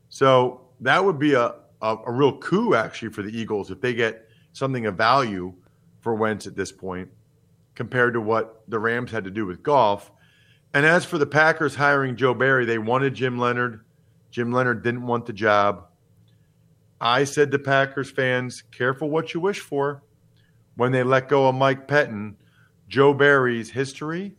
So 0.08 0.62
that 0.80 1.04
would 1.04 1.20
be 1.20 1.34
a, 1.34 1.56
a, 1.82 1.98
a, 2.08 2.12
real 2.12 2.38
coup, 2.38 2.74
actually, 2.74 3.10
for 3.12 3.22
the 3.22 3.38
Eagles 3.38 3.70
if 3.70 3.82
they 3.82 3.94
get 3.94 4.30
something 4.54 4.86
of 4.86 4.96
value 4.96 5.54
for 6.00 6.16
Wentz 6.16 6.48
at 6.48 6.56
this 6.56 6.72
point 6.72 7.10
compared 7.76 8.14
to 8.14 8.22
what 8.22 8.64
the 8.70 8.80
Rams 8.80 9.12
had 9.12 9.26
to 9.26 9.30
do 9.30 9.46
with 9.46 9.62
Goff. 9.62 10.10
And 10.74 10.86
as 10.86 11.04
for 11.04 11.18
the 11.18 11.26
Packers 11.26 11.76
hiring 11.76 12.16
Joe 12.16 12.34
Barry, 12.34 12.64
they 12.64 12.78
wanted 12.78 13.14
Jim 13.14 13.38
Leonhard. 13.38 13.84
Jim 14.32 14.54
Leonhard 14.54 14.82
didn't 14.82 15.06
want 15.06 15.26
the 15.26 15.34
job. 15.34 15.88
I 17.02 17.26
said 17.26 17.52
to 17.52 17.60
Packers 17.60 18.10
fans, 18.10 18.64
careful 18.72 19.10
what 19.10 19.34
you 19.34 19.42
wish 19.42 19.60
for. 19.60 20.02
When 20.78 20.94
they 20.94 21.04
let 21.04 21.28
go 21.28 21.50
of 21.50 21.56
Mike 21.56 21.90
Pettine, 21.90 22.36
Joe 22.88 23.14
Barry's 23.14 23.70
history 23.70 24.38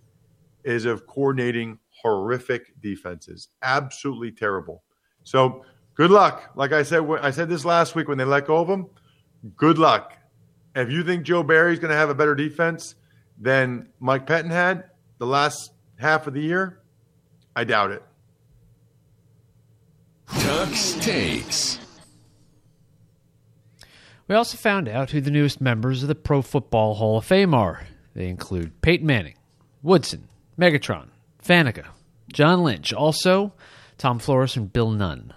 is 0.65 0.87
of 0.87 1.07
coordinating 1.07 1.79
horrific 2.03 2.81
defenses, 2.81 3.49
absolutely 3.63 4.33
terrible. 4.33 4.83
So 5.23 5.65
good 5.95 6.11
luck. 6.11 6.51
Like 6.57 6.73
I 6.73 6.83
said, 6.83 7.09
I 7.21 7.31
said 7.31 7.49
this 7.49 7.65
last 7.65 7.95
week 7.95 8.09
when 8.09 8.19
they 8.19 8.25
let 8.25 8.47
go 8.47 8.57
of 8.57 8.69
him. 8.69 8.87
Good 9.57 9.79
luck. 9.79 10.17
If 10.75 10.91
you 10.91 11.03
think 11.03 11.25
Joe 11.25 11.43
Barry's 11.43 11.79
going 11.79 11.91
to 11.91 11.97
have 11.97 12.11
a 12.11 12.15
better 12.15 12.35
defense 12.35 12.95
than 13.39 13.89
Mike 13.99 14.27
Pettine 14.27 14.51
had 14.51 14.85
the 15.19 15.27
last 15.27 15.73
half 15.99 16.27
of 16.27 16.35
the 16.35 16.41
year, 16.41 16.81
I 17.57 17.65
doubt 17.65 17.91
it. 17.91 18.03
Tuck's 20.39 20.93
takes. 20.95 21.79
We 24.29 24.37
also 24.37 24.57
found 24.57 24.89
out 24.89 25.11
who 25.11 25.21
the 25.21 25.31
newest 25.31 25.61
members 25.61 26.03
of 26.03 26.09
the 26.09 26.15
Pro 26.15 26.41
Football 26.41 26.95
Hall 26.95 27.19
of 27.19 27.25
Fame 27.25 27.53
are. 27.53 27.87
They 28.15 28.29
include 28.29 28.81
Peyton 28.81 29.07
Manning, 29.07 29.35
Woodson, 29.83 30.29
Megatron, 30.59 31.09
Faneca, 31.43 31.87
John 32.33 32.63
Lynch, 32.63 32.93
also 32.93 33.53
Tom 33.99 34.19
Flores 34.19 34.57
and 34.57 34.73
Bill 34.73 34.91
Nunn. 34.91 35.33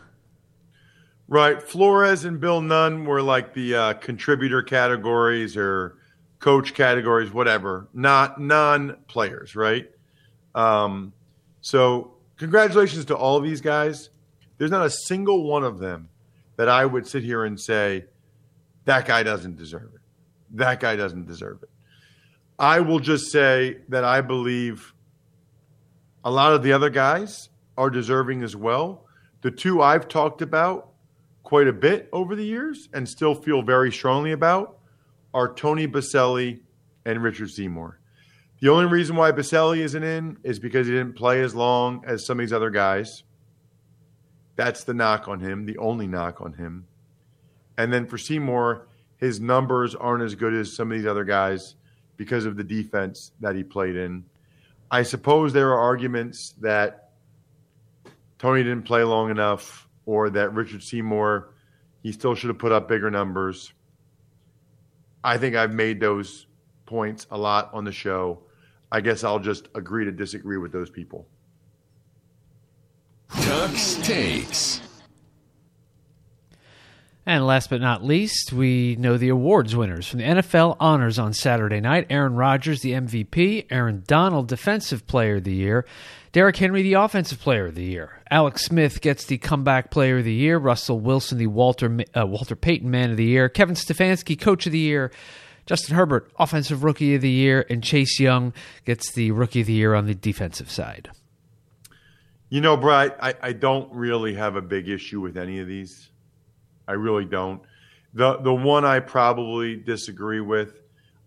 Right. 1.28 1.62
Flores 1.62 2.26
and 2.26 2.40
Bill 2.40 2.62
Nunn 2.62 3.06
were 3.06 3.22
like 3.22 3.54
the 3.54 3.76
uh, 3.76 3.94
contributor 3.94 4.62
categories 4.62 5.58
or 5.58 5.98
coach 6.40 6.74
categories, 6.74 7.32
whatever, 7.32 7.88
not 7.94 8.40
non 8.40 8.98
players, 9.08 9.56
right? 9.56 9.90
Um, 10.54 11.14
so, 11.62 12.16
congratulations 12.38 13.06
to 13.06 13.16
all 13.16 13.40
these 13.40 13.62
guys. 13.62 14.10
There's 14.58 14.72
not 14.72 14.86
a 14.86 14.90
single 14.90 15.48
one 15.50 15.64
of 15.64 15.80
them 15.80 16.10
that 16.58 16.70
I 16.70 16.86
would 16.86 17.08
sit 17.08 17.24
here 17.24 17.46
and 17.46 17.60
say, 17.60 18.06
that 18.86 19.06
guy 19.06 19.24
doesn't 19.24 19.58
deserve 19.58 19.90
it. 19.96 20.02
That 20.52 20.80
guy 20.80 20.96
doesn't 20.96 21.26
deserve 21.26 21.64
it. 21.64 21.70
I 22.60 22.82
will 22.82 23.00
just 23.00 23.32
say 23.32 23.78
that 23.90 24.04
I 24.04 24.22
believe 24.22 24.94
a 26.24 26.32
lot 26.32 26.54
of 26.54 26.64
the 26.64 26.74
other 26.74 26.90
guys 26.90 27.50
are 27.78 27.90
deserving 27.90 28.44
as 28.44 28.56
well. 28.56 29.06
The 29.42 29.52
two 29.52 29.82
I've 29.82 30.08
talked 30.08 30.42
about, 30.42 30.90
quite 31.44 31.68
a 31.68 31.74
bit 31.74 32.10
over 32.14 32.36
the 32.36 32.46
years 32.46 32.90
and 32.94 33.08
still 33.08 33.36
feel 33.36 33.62
very 33.62 33.92
strongly 33.92 34.32
about 34.32 34.80
are 35.34 35.54
Tony 35.54 35.88
Boselli 35.88 36.62
and 37.06 37.22
Richard 37.22 37.52
Seymour. 37.52 38.00
The 38.62 38.70
only 38.70 38.86
reason 38.86 39.18
why 39.18 39.32
Baselli 39.34 39.80
isn't 39.80 40.04
in 40.04 40.38
is 40.44 40.58
because 40.58 40.88
he 40.88 40.94
didn't 40.94 41.16
play 41.16 41.42
as 41.42 41.54
long 41.54 42.04
as 42.08 42.26
some 42.26 42.40
of 42.40 42.44
these 42.44 42.54
other 42.54 42.70
guys. 42.70 43.24
That's 44.56 44.84
the 44.86 44.94
knock 44.94 45.28
on 45.28 45.42
him, 45.42 45.66
the 45.66 45.78
only 45.78 46.08
knock 46.08 46.40
on 46.40 46.54
him. 46.54 46.88
And 47.78 47.92
then 47.92 48.06
for 48.06 48.18
Seymour, 48.18 48.88
his 49.18 49.42
numbers 49.42 49.96
aren't 49.96 50.24
as 50.24 50.36
good 50.36 50.54
as 50.54 50.74
some 50.74 50.92
of 50.92 50.98
these 50.98 51.08
other 51.08 51.26
guys 51.26 51.76
because 52.16 52.46
of 52.46 52.56
the 52.56 52.64
defense 52.64 53.32
that 53.42 53.56
he 53.56 53.64
played 53.64 53.96
in. 53.96 54.24
I 54.92 55.04
suppose 55.04 55.54
there 55.54 55.70
are 55.70 55.80
arguments 55.80 56.54
that 56.62 57.10
Tony 58.38 58.64
didn't 58.64 58.84
play 58.84 59.04
long 59.04 59.32
enough 59.32 59.88
or 60.06 60.30
that 60.32 60.54
Richard 60.54 60.84
Seymour, 60.84 61.54
he 62.02 62.12
still 62.12 62.36
should 62.36 62.50
have 62.50 62.60
put 62.60 62.72
up 62.72 62.88
bigger 62.88 63.10
numbers. 63.10 63.74
I 65.24 65.38
think 65.38 65.56
I've 65.56 65.74
made 65.74 66.00
those 66.00 66.48
points 66.86 67.26
a 67.32 67.38
lot 67.38 67.70
on 67.74 67.86
the 67.86 67.92
show. 67.92 68.44
I 68.92 69.02
guess 69.02 69.24
I'll 69.24 69.40
just 69.40 69.70
agree 69.74 70.06
to 70.06 70.12
disagree 70.12 70.58
with 70.58 70.72
those 70.72 70.90
people. 70.90 71.26
Tuck's 73.30 73.96
takes. 73.96 74.83
And 77.26 77.46
last 77.48 77.70
but 77.70 77.80
not 77.80 78.04
least, 78.04 78.52
we 78.52 78.98
know 78.98 79.18
the 79.18 79.30
awards 79.30 79.74
winners 79.76 80.08
from 80.08 80.20
the 80.20 80.26
NFL 80.26 80.76
honors 80.80 81.18
on 81.18 81.32
Saturday 81.34 81.80
night. 81.80 82.08
Aaron 82.10 82.36
Rodgers, 82.36 82.82
the 82.82 82.92
MVP. 82.92 83.68
Aaron 83.70 84.04
Donald, 84.06 84.50
Defensive 84.50 85.08
Player 85.08 85.38
of 85.38 85.46
the 85.46 85.54
Year. 85.54 85.86
Derrick 86.34 86.58
Henry, 86.58 86.82
the 86.82 86.96
Offensive 86.96 87.40
Player 87.40 87.68
of 87.68 87.76
the 87.76 87.86
Year. 87.86 88.20
Alex 88.30 88.66
Smith 88.66 89.00
gets 89.00 89.24
the 89.26 89.38
Comeback 89.38 89.90
Player 89.90 90.18
of 90.18 90.26
the 90.26 90.34
Year. 90.34 90.58
Russell 90.58 91.00
Wilson, 91.00 91.38
the 91.38 91.48
Walter 91.48 92.00
uh, 92.14 92.26
Walter 92.26 92.58
Payton 92.58 92.92
Man 92.92 93.12
of 93.12 93.18
the 93.18 93.24
Year. 93.24 93.48
Kevin 93.48 93.76
Stefanski, 93.76 94.38
Coach 94.38 94.66
of 94.66 94.74
the 94.74 94.80
Year. 94.80 95.10
Justin 95.66 95.96
Herbert, 95.96 96.30
Offensive 96.38 96.84
Rookie 96.84 97.16
of 97.16 97.22
the 97.22 97.30
Year. 97.30 97.66
And 97.70 97.82
Chase 97.82 98.20
Young 98.20 98.52
gets 98.84 99.14
the 99.14 99.32
Rookie 99.32 99.62
of 99.62 99.68
the 99.68 99.74
Year 99.74 99.94
on 99.94 100.08
the 100.08 100.16
defensive 100.16 100.70
side. 100.70 101.10
You 102.50 102.60
know, 102.60 102.76
Bright, 102.76 103.16
I, 103.22 103.36
I 103.42 103.54
don't 103.54 103.94
really 103.94 104.34
have 104.34 104.58
a 104.58 104.62
big 104.62 104.90
issue 104.90 105.22
with 105.22 105.38
any 105.38 105.60
of 105.60 105.68
these. 105.68 106.10
I 106.88 106.94
really 106.94 107.26
don't. 107.26 107.62
The 108.14 108.38
the 108.38 108.54
one 108.54 108.86
I 108.86 109.00
probably 109.00 109.76
disagree 109.76 110.42
with, 110.42 110.82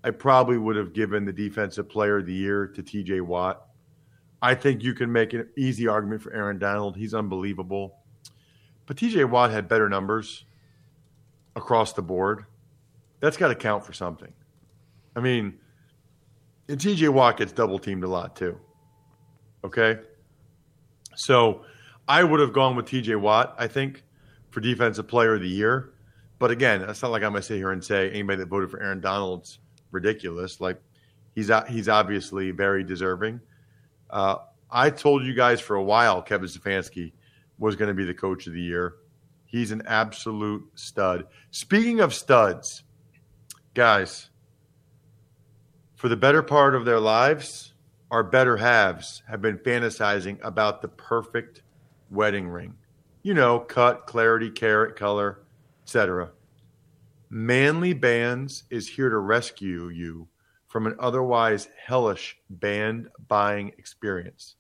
I 0.05 0.11
probably 0.11 0.59
would 0.59 0.77
have 0.77 0.93
given 0.93 1.25
the 1.25 1.33
defensive 1.33 1.89
player 1.89 2.19
of 2.19 2.27
the 2.27 2.35
year 2.35 2.67
to 2.69 2.83
TJ 2.83 3.23
Watt. 3.23 3.67
I 4.43 4.55
think 4.55 4.83
you 4.83 4.95
can 4.95 5.11
make 5.11 5.33
an 5.33 5.49
easy 5.57 5.89
argument 5.89 6.23
for 6.23 6.33
Aaron 6.33 6.59
Donald. 6.59 6.97
He's 6.97 7.15
unbelievable. 7.15 7.97
But 8.87 8.97
TJ 8.97 9.29
Watt 9.29 9.51
had 9.51 9.69
better 9.69 9.89
numbers 9.89 10.45
across 11.57 11.93
the 11.93 12.03
board. 12.03 12.45
That's 13.21 13.37
got 13.37 13.49
to 13.49 13.55
count 13.55 13.85
for 13.85 13.93
something. 13.93 14.33
I 15.17 15.21
mean, 15.21 15.59
and 16.69 16.79
TJ 16.79 17.09
Watt 17.09 17.39
gets 17.39 17.53
double 17.53 17.79
teamed 17.79 18.05
a 18.05 18.09
lot 18.09 18.37
too. 18.37 18.61
Okay? 19.65 19.99
So 21.17 21.65
I 22.07 22.23
would 22.23 22.41
have 22.41 22.53
gone 22.53 22.77
with 22.77 22.87
TJ 22.87 23.19
Watt, 23.21 23.57
I 23.59 23.67
think 23.67 24.05
for 24.57 24.63
Defensive 24.63 25.07
Player 25.07 25.35
of 25.35 25.43
the 25.43 25.49
Year. 25.49 25.91
But 26.39 26.51
again, 26.51 26.81
it's 26.81 27.03
not 27.03 27.11
like 27.11 27.23
I'm 27.23 27.33
going 27.33 27.43
to 27.43 27.47
sit 27.47 27.59
here 27.59 27.73
and 27.73 27.85
say 27.85 28.09
anybody 28.09 28.39
that 28.39 28.49
voted 28.49 28.71
for 28.71 28.83
Aaron 28.83 29.03
Donald's 29.03 29.59
ridiculous. 29.91 30.63
Like 30.63 30.81
he's 31.35 31.51
he's 31.69 31.91
obviously 31.91 32.53
very 32.53 32.83
deserving. 32.83 33.43
Uh, 34.09 34.37
I 34.71 34.89
told 34.89 35.27
you 35.27 35.35
guys 35.35 35.61
for 35.61 35.77
a 35.77 35.83
while 35.83 36.23
Kevin 36.23 36.49
Stefanski 36.49 37.13
was 37.59 37.77
going 37.77 37.89
to 37.89 37.95
be 37.95 38.07
the 38.07 38.15
coach 38.15 38.47
of 38.47 38.55
the 38.55 38.63
year. 38.63 38.95
He's 39.45 39.73
an 39.73 39.83
absolute 39.87 40.67
stud. 40.75 41.27
Speaking 41.51 42.01
of 42.01 42.15
studs, 42.15 42.83
guys, 43.75 44.31
for 45.97 46.09
the 46.09 46.17
better 46.17 46.43
part 46.43 46.75
of 46.75 46.87
their 46.87 46.99
lives, 46.99 47.75
our 48.11 48.23
better 48.23 48.57
halves 48.57 49.23
have 49.29 49.43
been 49.43 49.59
fantasizing 49.59 50.39
about 50.43 50.81
the 50.81 50.89
perfect 50.89 51.61
wedding 52.11 52.49
ring 52.49 52.73
you 53.27 53.35
know, 53.35 53.59
cut, 53.59 54.07
clarity, 54.07 54.49
carat, 54.49 54.95
color, 54.95 55.41
etc. 55.83 56.31
Manly 57.29 57.93
Bands 57.93 58.63
is 58.71 58.87
here 58.87 59.11
to 59.11 59.19
rescue 59.19 59.89
you 59.89 60.29
from 60.69 60.87
an 60.87 60.95
otherwise 61.01 61.69
hellish 61.77 62.39
band 62.49 63.09
buying 63.27 63.73
experience. 63.79 64.55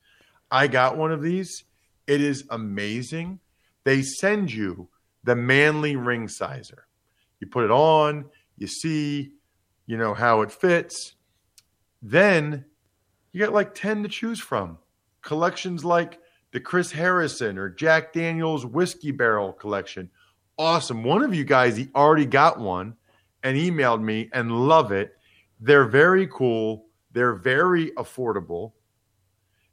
I 0.50 0.66
got 0.66 0.96
one 0.96 1.12
of 1.12 1.22
these. 1.22 1.62
It 2.08 2.20
is 2.20 2.42
amazing. 2.50 3.38
They 3.84 4.02
send 4.02 4.52
you 4.52 4.88
the 5.22 5.36
Manly 5.36 5.94
ring 5.94 6.26
sizer. 6.26 6.88
You 7.38 7.46
put 7.46 7.62
it 7.62 7.70
on, 7.70 8.24
you 8.58 8.66
see, 8.66 9.30
you 9.86 9.96
know, 9.96 10.12
how 10.12 10.40
it 10.40 10.50
fits. 10.50 11.14
Then 12.02 12.64
you 13.30 13.38
got 13.38 13.52
like 13.52 13.76
10 13.76 14.02
to 14.02 14.08
choose 14.08 14.40
from. 14.40 14.78
Collections 15.22 15.84
like 15.84 16.18
the 16.56 16.60
Chris 16.60 16.90
Harrison 16.90 17.58
or 17.58 17.68
Jack 17.68 18.14
Daniels 18.14 18.64
Whiskey 18.64 19.10
Barrel 19.10 19.52
collection. 19.52 20.08
Awesome. 20.56 21.04
One 21.04 21.22
of 21.22 21.34
you 21.34 21.44
guys 21.44 21.76
he 21.76 21.90
already 21.94 22.24
got 22.24 22.58
one 22.58 22.96
and 23.42 23.58
emailed 23.58 24.00
me 24.00 24.30
and 24.32 24.50
love 24.50 24.90
it. 24.90 25.18
They're 25.60 25.84
very 25.84 26.26
cool. 26.28 26.86
They're 27.12 27.34
very 27.34 27.90
affordable. 27.98 28.72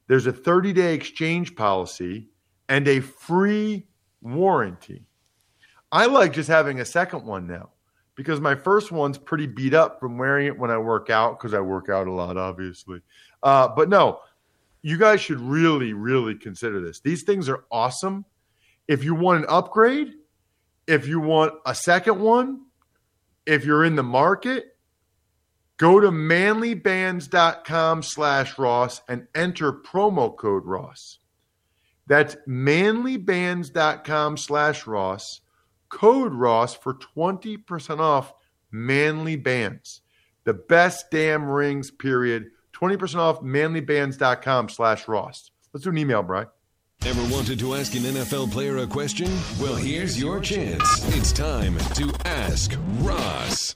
There's 0.08 0.26
a 0.26 0.34
30 0.34 0.74
day 0.74 0.93
exchange 0.93 1.56
policy 1.56 2.28
and 2.67 2.86
a 2.89 3.00
free 3.00 3.88
warranty. 4.22 5.06
I 5.89 6.08
like 6.08 6.34
just 6.34 6.50
having 6.50 6.82
a 6.82 6.86
second 6.86 7.24
one 7.24 7.48
now 7.48 7.69
because 8.15 8.41
my 8.41 8.56
first 8.56 8.91
one's 8.91 9.17
pretty 9.17 9.48
beat 9.48 9.74
up 9.74 10.02
from 10.02 10.17
wearing 10.17 10.48
it 10.48 10.60
when 10.60 10.69
I 10.69 10.78
work 10.78 11.10
out 11.10 11.39
because 11.39 11.54
I 11.54 11.62
work 11.62 11.88
out 11.88 12.08
a 12.08 12.12
lot, 12.12 12.36
obviously. 12.36 13.00
Uh, 13.41 13.69
but 13.69 13.88
no, 13.88 14.19
you 14.84 14.98
guys 14.98 15.22
should 15.22 15.39
really, 15.39 15.93
really 15.93 16.36
consider 16.36 16.82
this. 16.82 17.00
These 17.00 17.24
things 17.24 17.48
are 17.48 17.63
awesome. 17.72 18.26
If 18.88 19.04
you 19.04 19.15
want 19.15 19.39
an 19.39 19.50
upgrade, 19.50 20.13
if 20.88 21.08
you 21.08 21.22
want 21.22 21.54
a 21.65 21.74
second 21.74 22.19
one, 22.19 22.65
if 23.46 23.65
you're 23.65 23.86
in 23.86 23.96
the 23.96 24.04
market, 24.04 24.76
go 25.78 26.02
to 26.02 26.12
manlybands.com 26.12 28.04
slash 28.04 28.58
Ross 28.60 29.02
and 29.08 29.28
enter 29.34 29.72
promo 29.72 30.36
code 30.36 30.65
Ross. 30.65 31.19
That's 32.06 32.36
manlybands.com 32.46 34.36
slash 34.36 34.86
Ross, 34.86 35.39
code 35.88 36.34
Ross 36.34 36.74
for 36.74 36.93
20% 36.93 38.00
off 38.00 38.34
manly 38.69 39.38
bands. 39.38 40.02
The 40.43 40.54
best 40.54 41.10
damn 41.10 41.46
rings, 41.46 41.89
period 41.89 42.52
20% 42.84 43.15
off 43.15 43.41
manlybands.com 43.41 44.67
slash 44.67 45.08
Ross. 45.08 45.52
Let's 45.72 45.86
do 45.86 45.89
an 45.89 45.98
email, 45.98 46.22
Brian. 46.22 46.48
Ever 47.06 47.34
wanted 47.34 47.60
to 47.60 47.76
ask 47.76 47.96
an 47.96 48.02
NFL 48.02 48.52
player 48.52 48.78
a 48.78 48.88
question? 48.88 49.30
Well, 49.60 49.76
here's 49.76 50.19
your 50.19 50.39
chance. 50.39 50.84
It's 51.15 51.32
time 51.32 51.78
to 51.78 52.13
ask 52.26 52.74
Ross. 53.00 53.76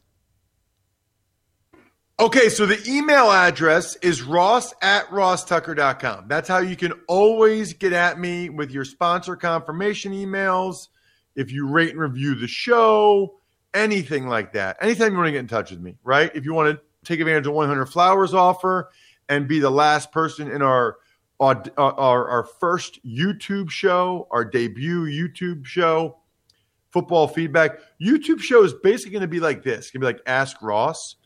Okay, 2.20 2.50
so 2.50 2.65
the 2.65 2.82
email 2.89 3.32
address 3.32 3.96
is 3.98 4.24
ross 4.24 4.74
at 4.82 5.08
rosstucker.com. 5.10 6.28
That's 6.28 6.50
how 6.50 6.60
you 6.60 6.76
can 6.76 6.93
always 7.08 7.74
get 7.74 7.93
at 7.93 8.20
me 8.20 8.50
with 8.50 8.72
your 8.72 8.86
sponsor 8.86 9.36
confirmation 9.36 10.13
emails, 10.13 10.88
if 11.36 11.52
you 11.52 11.70
rate 11.70 11.91
and 11.91 12.00
review 12.00 12.34
the 12.34 12.48
show, 12.48 13.39
anything 13.74 14.28
like 14.28 14.54
that. 14.54 14.78
Anytime 14.82 15.12
you 15.12 15.17
want 15.17 15.28
to 15.28 15.32
get 15.32 15.39
in 15.39 15.48
touch 15.48 15.70
with 15.70 15.80
me, 15.80 15.98
right? 16.04 16.32
If 16.34 16.43
you 16.43 16.54
want 16.54 16.76
to 16.76 16.82
take 17.08 17.20
advantage 17.20 17.48
of 17.48 17.54
100 17.54 17.86
Flowers 17.88 18.34
offer 18.34 18.89
and 19.30 19.48
be 19.48 19.60
the 19.60 19.70
last 19.70 20.12
person 20.12 20.50
in 20.50 20.62
our 20.62 20.98
our, 21.39 21.63
uh, 21.78 21.91
our, 21.91 22.28
our 22.28 22.43
first 22.60 23.00
YouTube 23.06 23.70
show, 23.70 24.28
our 24.32 24.43
debut 24.43 25.04
YouTube 25.04 25.65
show, 25.65 26.17
football 26.89 27.28
feedback. 27.28 27.78
YouTube 28.02 28.39
show 28.39 28.63
is 28.63 28.74
basically 28.82 29.12
going 29.12 29.22
to 29.22 29.28
be 29.28 29.39
like 29.39 29.62
this. 29.62 29.78
It's 29.78 29.91
going 29.91 30.02
to 30.02 30.08
be 30.08 30.13
like 30.13 30.22
Ask 30.26 30.62
Ross, 30.63 31.17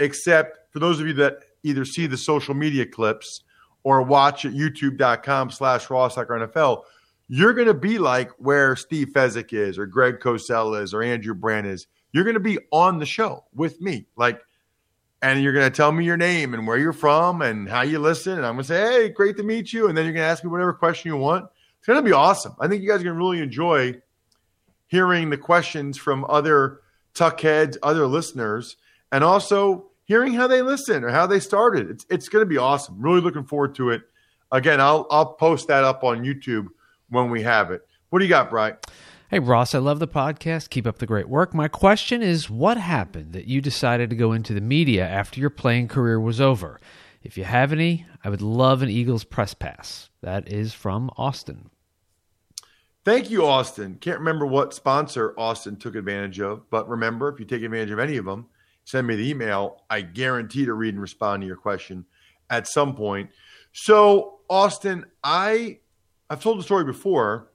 except 0.00 0.72
for 0.72 0.80
those 0.80 0.98
of 0.98 1.06
you 1.06 1.12
that 1.14 1.44
either 1.62 1.84
see 1.84 2.08
the 2.08 2.16
social 2.16 2.54
media 2.54 2.84
clips 2.84 3.44
or 3.84 4.02
watch 4.02 4.44
at 4.44 4.52
youtube.com 4.52 5.50
slash 5.52 5.88
Ross 5.90 6.16
NFL, 6.16 6.82
you're 7.28 7.54
going 7.54 7.68
to 7.68 7.74
be 7.74 7.98
like 7.98 8.30
where 8.38 8.74
Steve 8.74 9.10
Fezzik 9.14 9.52
is 9.52 9.78
or 9.78 9.86
Greg 9.86 10.18
Cosell 10.18 10.82
is 10.82 10.92
or 10.92 11.04
Andrew 11.04 11.34
Brandt 11.34 11.68
is. 11.68 11.86
You're 12.12 12.24
going 12.24 12.34
to 12.34 12.40
be 12.40 12.58
on 12.72 12.98
the 12.98 13.06
show 13.06 13.44
with 13.54 13.80
me. 13.80 14.06
Like– 14.16 14.40
and 15.22 15.40
you're 15.40 15.52
going 15.52 15.70
to 15.70 15.74
tell 15.74 15.92
me 15.92 16.04
your 16.04 16.16
name 16.16 16.52
and 16.52 16.66
where 16.66 16.76
you're 16.76 16.92
from 16.92 17.42
and 17.42 17.68
how 17.68 17.82
you 17.82 18.00
listen. 18.00 18.32
And 18.32 18.44
I'm 18.44 18.54
going 18.54 18.64
to 18.64 18.68
say, 18.68 18.80
hey, 18.80 19.08
great 19.08 19.36
to 19.36 19.44
meet 19.44 19.72
you. 19.72 19.88
And 19.88 19.96
then 19.96 20.04
you're 20.04 20.12
going 20.12 20.24
to 20.24 20.28
ask 20.28 20.42
me 20.42 20.50
whatever 20.50 20.72
question 20.72 21.10
you 21.10 21.16
want. 21.16 21.46
It's 21.78 21.86
going 21.86 21.98
to 21.98 22.04
be 22.04 22.12
awesome. 22.12 22.54
I 22.60 22.66
think 22.66 22.82
you 22.82 22.88
guys 22.88 23.00
are 23.00 23.04
going 23.04 23.14
to 23.14 23.18
really 23.18 23.38
enjoy 23.38 24.00
hearing 24.88 25.30
the 25.30 25.38
questions 25.38 25.96
from 25.96 26.26
other 26.28 26.80
tuckheads, 27.14 27.76
other 27.82 28.06
listeners, 28.06 28.76
and 29.12 29.22
also 29.22 29.86
hearing 30.04 30.34
how 30.34 30.48
they 30.48 30.60
listen 30.60 31.04
or 31.04 31.10
how 31.10 31.26
they 31.26 31.38
started. 31.40 31.88
It's, 31.88 32.06
it's 32.10 32.28
going 32.28 32.42
to 32.42 32.48
be 32.48 32.58
awesome. 32.58 33.00
Really 33.00 33.20
looking 33.20 33.44
forward 33.44 33.76
to 33.76 33.90
it. 33.90 34.02
Again, 34.50 34.80
I'll, 34.80 35.06
I'll 35.10 35.34
post 35.34 35.68
that 35.68 35.84
up 35.84 36.02
on 36.02 36.24
YouTube 36.24 36.66
when 37.10 37.30
we 37.30 37.42
have 37.42 37.70
it. 37.70 37.86
What 38.10 38.18
do 38.18 38.24
you 38.24 38.28
got, 38.28 38.50
Brian? 38.50 38.76
Hey, 39.32 39.38
Ross, 39.38 39.74
I 39.74 39.78
love 39.78 39.98
the 39.98 40.06
podcast. 40.06 40.68
Keep 40.68 40.86
up 40.86 40.98
the 40.98 41.06
great 41.06 41.26
work. 41.26 41.54
My 41.54 41.66
question 41.66 42.20
is 42.20 42.50
what 42.50 42.76
happened 42.76 43.32
that 43.32 43.46
you 43.46 43.62
decided 43.62 44.10
to 44.10 44.16
go 44.16 44.32
into 44.32 44.52
the 44.52 44.60
media 44.60 45.08
after 45.08 45.40
your 45.40 45.48
playing 45.48 45.88
career 45.88 46.20
was 46.20 46.38
over? 46.38 46.78
If 47.22 47.38
you 47.38 47.44
have 47.44 47.72
any, 47.72 48.04
I 48.22 48.28
would 48.28 48.42
love 48.42 48.82
an 48.82 48.90
Eagles 48.90 49.24
press 49.24 49.54
pass. 49.54 50.10
That 50.20 50.52
is 50.52 50.74
from 50.74 51.10
Austin. 51.16 51.70
Thank 53.06 53.30
you, 53.30 53.46
Austin. 53.46 53.96
Can't 54.02 54.18
remember 54.18 54.44
what 54.44 54.74
sponsor 54.74 55.32
Austin 55.38 55.76
took 55.76 55.94
advantage 55.94 56.38
of, 56.38 56.68
but 56.68 56.86
remember, 56.86 57.30
if 57.30 57.40
you 57.40 57.46
take 57.46 57.62
advantage 57.62 57.90
of 57.90 58.00
any 58.00 58.18
of 58.18 58.26
them, 58.26 58.48
send 58.84 59.06
me 59.06 59.16
the 59.16 59.30
email. 59.30 59.82
I 59.88 60.02
guarantee 60.02 60.66
to 60.66 60.74
read 60.74 60.92
and 60.92 61.00
respond 61.00 61.40
to 61.40 61.46
your 61.46 61.56
question 61.56 62.04
at 62.50 62.68
some 62.68 62.94
point. 62.94 63.30
So, 63.72 64.40
Austin, 64.50 65.06
I 65.24 65.78
I've 66.28 66.42
told 66.42 66.58
the 66.58 66.62
story 66.62 66.84
before 66.84 67.48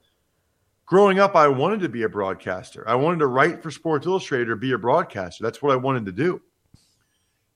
growing 0.87 1.19
up, 1.19 1.35
I 1.35 1.47
wanted 1.49 1.81
to 1.81 1.89
be 1.89 2.01
a 2.01 2.09
broadcaster. 2.09 2.87
I 2.89 2.95
wanted 2.95 3.19
to 3.19 3.27
write 3.27 3.61
for 3.61 3.69
Sports 3.69 4.07
Illustrated 4.07 4.49
or 4.49 4.55
be 4.55 4.71
a 4.71 4.77
broadcaster. 4.79 5.43
That's 5.43 5.61
what 5.61 5.73
I 5.73 5.75
wanted 5.75 6.05
to 6.05 6.11
do. 6.11 6.41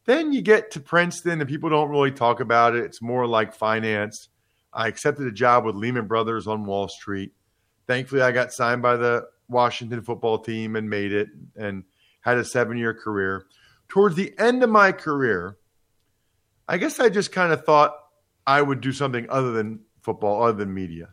Then 0.06 0.34
you 0.34 0.41
get 0.41 0.72
to 0.72 0.80
Princeton 0.80 1.39
and 1.39 1.50
people 1.50 1.70
don't 1.70 1.89
really 1.89 2.12
talk 2.12 2.39
about 2.39 2.76
it. 2.76 2.84
It's 2.84 3.02
more 3.02 3.26
like 3.26 3.54
finance. 3.54 4.30
I 4.74 4.88
accepted 4.88 5.26
a 5.26 5.32
job 5.32 5.65
with 5.65 5.76
Lehman 5.76 6.08
Brothers 6.08 6.46
on 6.46 6.65
Wall 6.65 6.88
Street. 6.88 7.32
Thankfully, 7.88 8.22
I 8.22 8.32
got 8.32 8.52
signed 8.52 8.82
by 8.82 8.96
the 8.98 9.28
Washington 9.48 10.02
football 10.02 10.39
team 10.39 10.76
and 10.76 10.89
made 10.89 11.12
it 11.12 11.30
and 11.56 11.84
had 12.22 12.38
a 12.38 12.46
seven 12.46 12.78
year 12.78 12.94
career. 12.94 13.46
Towards 13.88 14.15
the 14.15 14.34
end 14.38 14.63
of 14.63 14.70
my 14.70 14.91
career, 14.91 15.58
I 16.67 16.78
guess 16.78 17.00
I 17.00 17.10
just 17.10 17.32
kind 17.32 17.52
of 17.52 17.65
thought 17.65 17.96
I 18.48 18.62
would 18.62 18.82
do 18.82 18.91
something 18.91 19.28
other 19.30 19.52
than 19.52 19.82
football, 20.02 20.44
other 20.44 20.58
than 20.58 20.74
media 20.74 21.10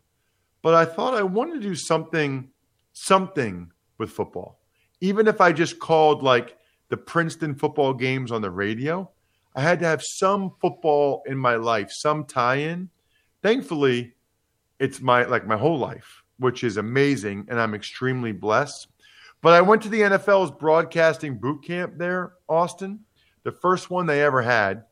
but 0.62 0.74
I 0.74 0.84
thought 0.84 1.14
I 1.14 1.22
wanted 1.22 1.54
to 1.54 1.68
do 1.68 1.74
something 1.74 2.48
something 2.92 3.70
with 3.98 4.10
football. 4.10 4.60
Even 5.00 5.28
if 5.28 5.40
I 5.40 5.52
just 5.52 5.78
called 5.78 6.22
like 6.22 6.56
the 6.88 6.96
Princeton 6.96 7.54
football 7.54 7.94
games 7.94 8.32
on 8.32 8.42
the 8.42 8.50
radio, 8.50 9.08
I 9.54 9.62
had 9.62 9.78
to 9.80 9.86
have 9.86 10.02
some 10.02 10.52
football 10.60 11.22
in 11.26 11.38
my 11.38 11.56
life, 11.56 11.90
some 11.92 12.24
tie-in. 12.24 12.88
Thankfully, 13.42 14.14
it's 14.78 15.00
my 15.00 15.24
like 15.24 15.46
my 15.46 15.56
whole 15.56 15.78
life, 15.78 16.22
which 16.38 16.64
is 16.64 16.76
amazing 16.76 17.46
and 17.48 17.60
I'm 17.60 17.74
extremely 17.74 18.32
blessed. 18.32 18.88
But 19.40 19.54
I 19.54 19.60
went 19.60 19.82
to 19.82 19.88
the 19.88 20.00
NFL's 20.00 20.50
broadcasting 20.50 21.38
boot 21.38 21.62
camp 21.62 21.94
there, 21.96 22.32
Austin. 22.48 23.00
The 23.44 23.52
first 23.52 23.90
one 23.90 24.06
they 24.06 24.22
ever 24.22 24.42
had 24.42 24.84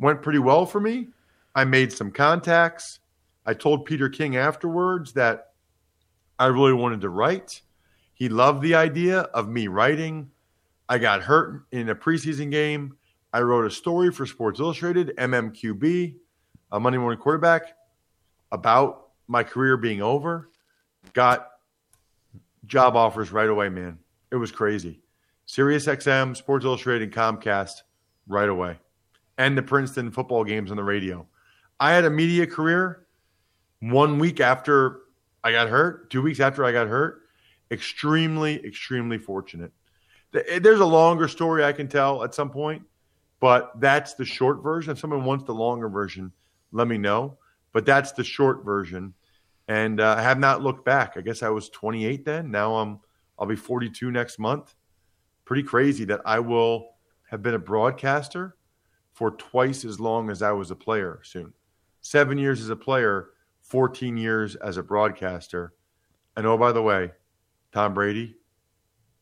went 0.00 0.22
pretty 0.22 0.40
well 0.40 0.66
for 0.66 0.80
me. 0.80 1.08
I 1.54 1.64
made 1.64 1.92
some 1.92 2.10
contacts. 2.10 2.98
I 3.46 3.54
told 3.54 3.84
Peter 3.84 4.08
King 4.08 4.36
afterwards 4.36 5.12
that 5.14 5.52
I 6.38 6.46
really 6.46 6.72
wanted 6.72 7.00
to 7.02 7.08
write. 7.08 7.62
He 8.14 8.28
loved 8.28 8.62
the 8.62 8.74
idea 8.74 9.20
of 9.20 9.48
me 9.48 9.68
writing. 9.68 10.30
I 10.88 10.98
got 10.98 11.22
hurt 11.22 11.64
in 11.72 11.88
a 11.88 11.94
preseason 11.94 12.50
game. 12.50 12.96
I 13.32 13.40
wrote 13.42 13.64
a 13.64 13.70
story 13.70 14.10
for 14.10 14.26
Sports 14.26 14.60
Illustrated, 14.60 15.12
MMQB, 15.16 16.16
a 16.72 16.80
Monday 16.80 16.98
morning 16.98 17.20
quarterback, 17.20 17.76
about 18.52 19.08
my 19.28 19.42
career 19.42 19.76
being 19.76 20.02
over. 20.02 20.50
Got 21.12 21.48
job 22.66 22.96
offers 22.96 23.32
right 23.32 23.48
away, 23.48 23.68
man. 23.68 23.98
It 24.30 24.36
was 24.36 24.50
crazy. 24.50 25.00
Sirius 25.46 25.86
XM, 25.86 26.36
Sports 26.36 26.64
Illustrated, 26.64 27.12
Comcast, 27.12 27.82
right 28.26 28.48
away. 28.48 28.78
And 29.38 29.56
the 29.56 29.62
Princeton 29.62 30.10
football 30.10 30.44
games 30.44 30.70
on 30.70 30.76
the 30.76 30.84
radio. 30.84 31.26
I 31.78 31.92
had 31.92 32.04
a 32.04 32.10
media 32.10 32.46
career 32.46 33.06
one 33.80 34.18
week 34.18 34.40
after 34.40 35.00
I 35.42 35.52
got 35.52 35.68
hurt, 35.68 36.10
two 36.10 36.22
weeks 36.22 36.40
after 36.40 36.64
I 36.64 36.72
got 36.72 36.86
hurt. 36.86 37.22
Extremely, 37.70 38.64
extremely 38.64 39.18
fortunate. 39.18 39.72
There's 40.32 40.80
a 40.80 40.86
longer 40.86 41.28
story 41.28 41.64
I 41.64 41.72
can 41.72 41.88
tell 41.88 42.22
at 42.22 42.34
some 42.34 42.50
point, 42.50 42.82
but 43.40 43.72
that's 43.80 44.14
the 44.14 44.24
short 44.24 44.62
version. 44.62 44.92
If 44.92 44.98
someone 44.98 45.24
wants 45.24 45.44
the 45.44 45.54
longer 45.54 45.88
version, 45.88 46.32
let 46.72 46.86
me 46.86 46.98
know. 46.98 47.38
But 47.72 47.86
that's 47.86 48.12
the 48.12 48.24
short 48.24 48.64
version. 48.64 49.14
And 49.68 50.00
uh, 50.00 50.16
I 50.18 50.22
have 50.22 50.38
not 50.38 50.62
looked 50.62 50.84
back. 50.84 51.16
I 51.16 51.20
guess 51.20 51.42
I 51.42 51.48
was 51.48 51.68
28 51.68 52.24
then. 52.24 52.50
Now 52.50 52.76
I'm 52.76 53.00
I'll 53.38 53.46
be 53.46 53.56
42 53.56 54.10
next 54.10 54.38
month. 54.38 54.74
Pretty 55.44 55.62
crazy 55.62 56.04
that 56.04 56.20
I 56.26 56.40
will 56.40 56.90
have 57.30 57.42
been 57.42 57.54
a 57.54 57.58
broadcaster 57.58 58.56
for 59.12 59.30
twice 59.32 59.84
as 59.84 59.98
long 59.98 60.30
as 60.30 60.42
I 60.42 60.52
was 60.52 60.70
a 60.70 60.76
player 60.76 61.20
soon. 61.22 61.54
Seven 62.02 62.36
years 62.36 62.60
as 62.60 62.68
a 62.68 62.76
player 62.76 63.30
14 63.70 64.16
years 64.16 64.56
as 64.56 64.76
a 64.76 64.82
broadcaster. 64.82 65.72
And 66.36 66.44
oh, 66.44 66.58
by 66.58 66.72
the 66.72 66.82
way, 66.82 67.12
Tom 67.72 67.94
Brady 67.94 68.34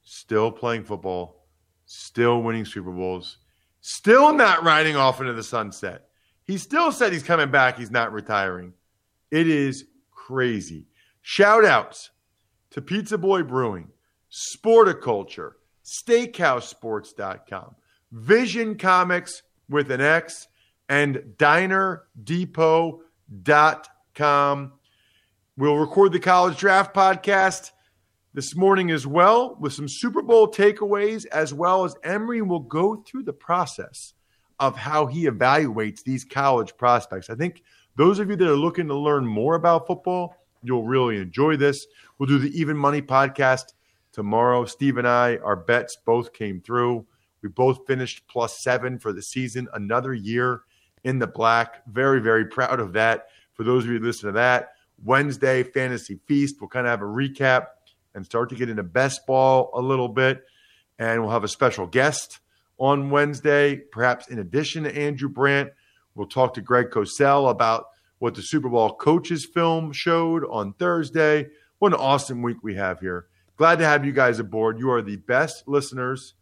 still 0.03 0.51
playing 0.51 0.85
football, 0.85 1.47
still 1.85 2.43
winning 2.43 2.65
Super 2.65 2.91
Bowls, 2.91 3.37
still 3.83 4.33
not 4.33 4.65
riding 4.65 4.97
off 4.97 5.21
into 5.21 5.35
the 5.35 5.43
sunset. 5.43 6.09
He 6.45 6.57
still 6.57 6.91
said 6.91 7.13
he's 7.13 7.23
coming 7.23 7.51
back, 7.51 7.77
he's 7.77 7.91
not 7.91 8.11
retiring. 8.13 8.73
It 9.31 9.47
is 9.47 9.85
crazy. 10.11 10.87
Shout 11.21 11.67
outs 11.67 12.11
to 12.71 12.81
Pizza 12.81 13.19
Boy 13.19 13.43
Brewing, 13.43 13.89
Sporticulture, 14.31 15.53
SteakhouseSports.com, 15.85 17.75
Vision 18.13 18.79
Comics 18.79 19.43
with 19.69 19.91
an 19.91 20.01
X, 20.01 20.49
and 20.89 21.35
DinerDepot.com 21.37 23.03
We'll 24.19 25.77
record 25.77 26.13
the 26.13 26.21
college 26.21 26.59
draft 26.59 26.95
podcast 26.95 27.73
this 28.35 28.55
morning 28.55 28.91
as 28.91 29.07
well 29.07 29.57
with 29.59 29.73
some 29.73 29.89
Super 29.89 30.23
Bowl 30.23 30.47
takeaways, 30.47 31.27
as 31.27 31.55
well 31.55 31.85
as 31.85 31.97
Emory 32.05 32.43
will 32.43 32.61
go 32.61 32.97
through 32.97 33.25
the 33.25 33.33
process 33.33 34.15
of 34.61 34.77
how 34.77 35.07
he 35.07 35.25
evaluates 35.25 36.03
these 36.03 36.25
college 36.25 36.77
prospects. 36.77 37.31
I 37.31 37.35
think 37.35 37.63
those 37.97 38.19
of 38.19 38.31
you 38.31 38.37
that 38.37 38.49
are 38.49 38.57
looking 38.57 38.89
to 38.89 38.95
learn 38.95 39.27
more 39.27 39.55
about 39.55 39.87
football, 39.87 40.37
you'll 40.63 40.85
really 40.85 41.19
enjoy 41.19 41.57
this. 41.57 41.87
We'll 42.19 42.29
do 42.29 42.39
the 42.39 42.57
Even 42.59 42.77
Money 42.77 43.03
podcast 43.03 43.73
tomorrow. 44.13 44.65
Steve 44.65 44.99
and 44.99 45.09
I, 45.09 45.37
our 45.39 45.57
bets 45.57 45.97
both 46.05 46.33
came 46.33 46.61
through. 46.61 47.07
We 47.43 47.49
both 47.49 47.87
finished 47.87 48.27
plus 48.29 48.59
seven 48.59 48.99
for 48.99 49.13
the 49.13 49.23
season, 49.23 49.69
another 49.75 50.13
year 50.13 50.63
in 51.05 51.19
the 51.21 51.27
black. 51.27 51.83
Very, 51.87 52.21
very 52.21 52.47
proud 52.47 52.81
of 52.81 52.93
that 52.95 53.29
for 53.59 53.65
those 53.65 53.85
of 53.85 53.91
you 53.91 53.99
who 53.99 54.07
listen 54.07 54.29
to 54.29 54.33
that. 54.33 54.75
Wednesday, 55.05 55.65
Fantasy 55.65 56.21
Feast. 56.27 56.57
We'll 56.61 56.69
kind 56.69 56.87
of 56.87 56.93
have 56.93 57.03
a 57.03 57.05
recap 57.05 57.67
and 58.15 58.25
start 58.25 58.49
to 58.51 58.55
get 58.55 58.71
into 58.71 58.85
best 58.85 59.27
ball 59.27 59.71
a 59.75 59.81
little 59.81 60.09
bit. 60.09 60.45
And 60.99 61.21
we'll 61.21 61.33
have 61.33 61.45
a 61.45 61.49
special 61.49 61.87
guest 61.87 62.39
on 62.79 63.11
Wednesday, 63.11 63.77
perhaps 63.77 64.29
in 64.29 64.39
addition 64.39 64.85
to 64.85 64.97
Andrew 64.97 65.29
Brandt. 65.29 65.73
We'll 66.15 66.29
talk 66.29 66.55
to 66.55 66.61
Greg 66.61 66.91
Cosell 66.91 67.51
about 67.51 67.87
what 68.21 68.37
the 68.37 68.43
Super 68.43 68.69
Bowl 68.69 68.95
coaches 68.95 69.45
film 69.45 69.93
showed 69.93 70.45
on 70.49 70.73
Thursday. 70.75 71.49
What 71.81 71.93
an 71.93 72.01
awesome 72.01 72.43
week 72.43 72.59
we 72.63 72.77
have 72.77 73.01
here. 73.01 73.27
Glad 73.57 73.81
to 73.81 73.85
have 73.85 74.05
you 74.05 74.13
guys 74.13 74.39
aboard. 74.39 74.79
You 74.79 74.91
are 74.91 75.03
the 75.03 75.17
best 75.17 75.67
listeners 75.67 76.35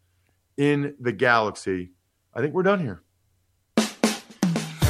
in 0.55 0.95
the 0.99 1.11
galaxy. 1.11 1.91
I 2.33 2.41
think 2.41 2.53
we're 2.53 2.63
done 2.63 2.79
here. 2.79 3.01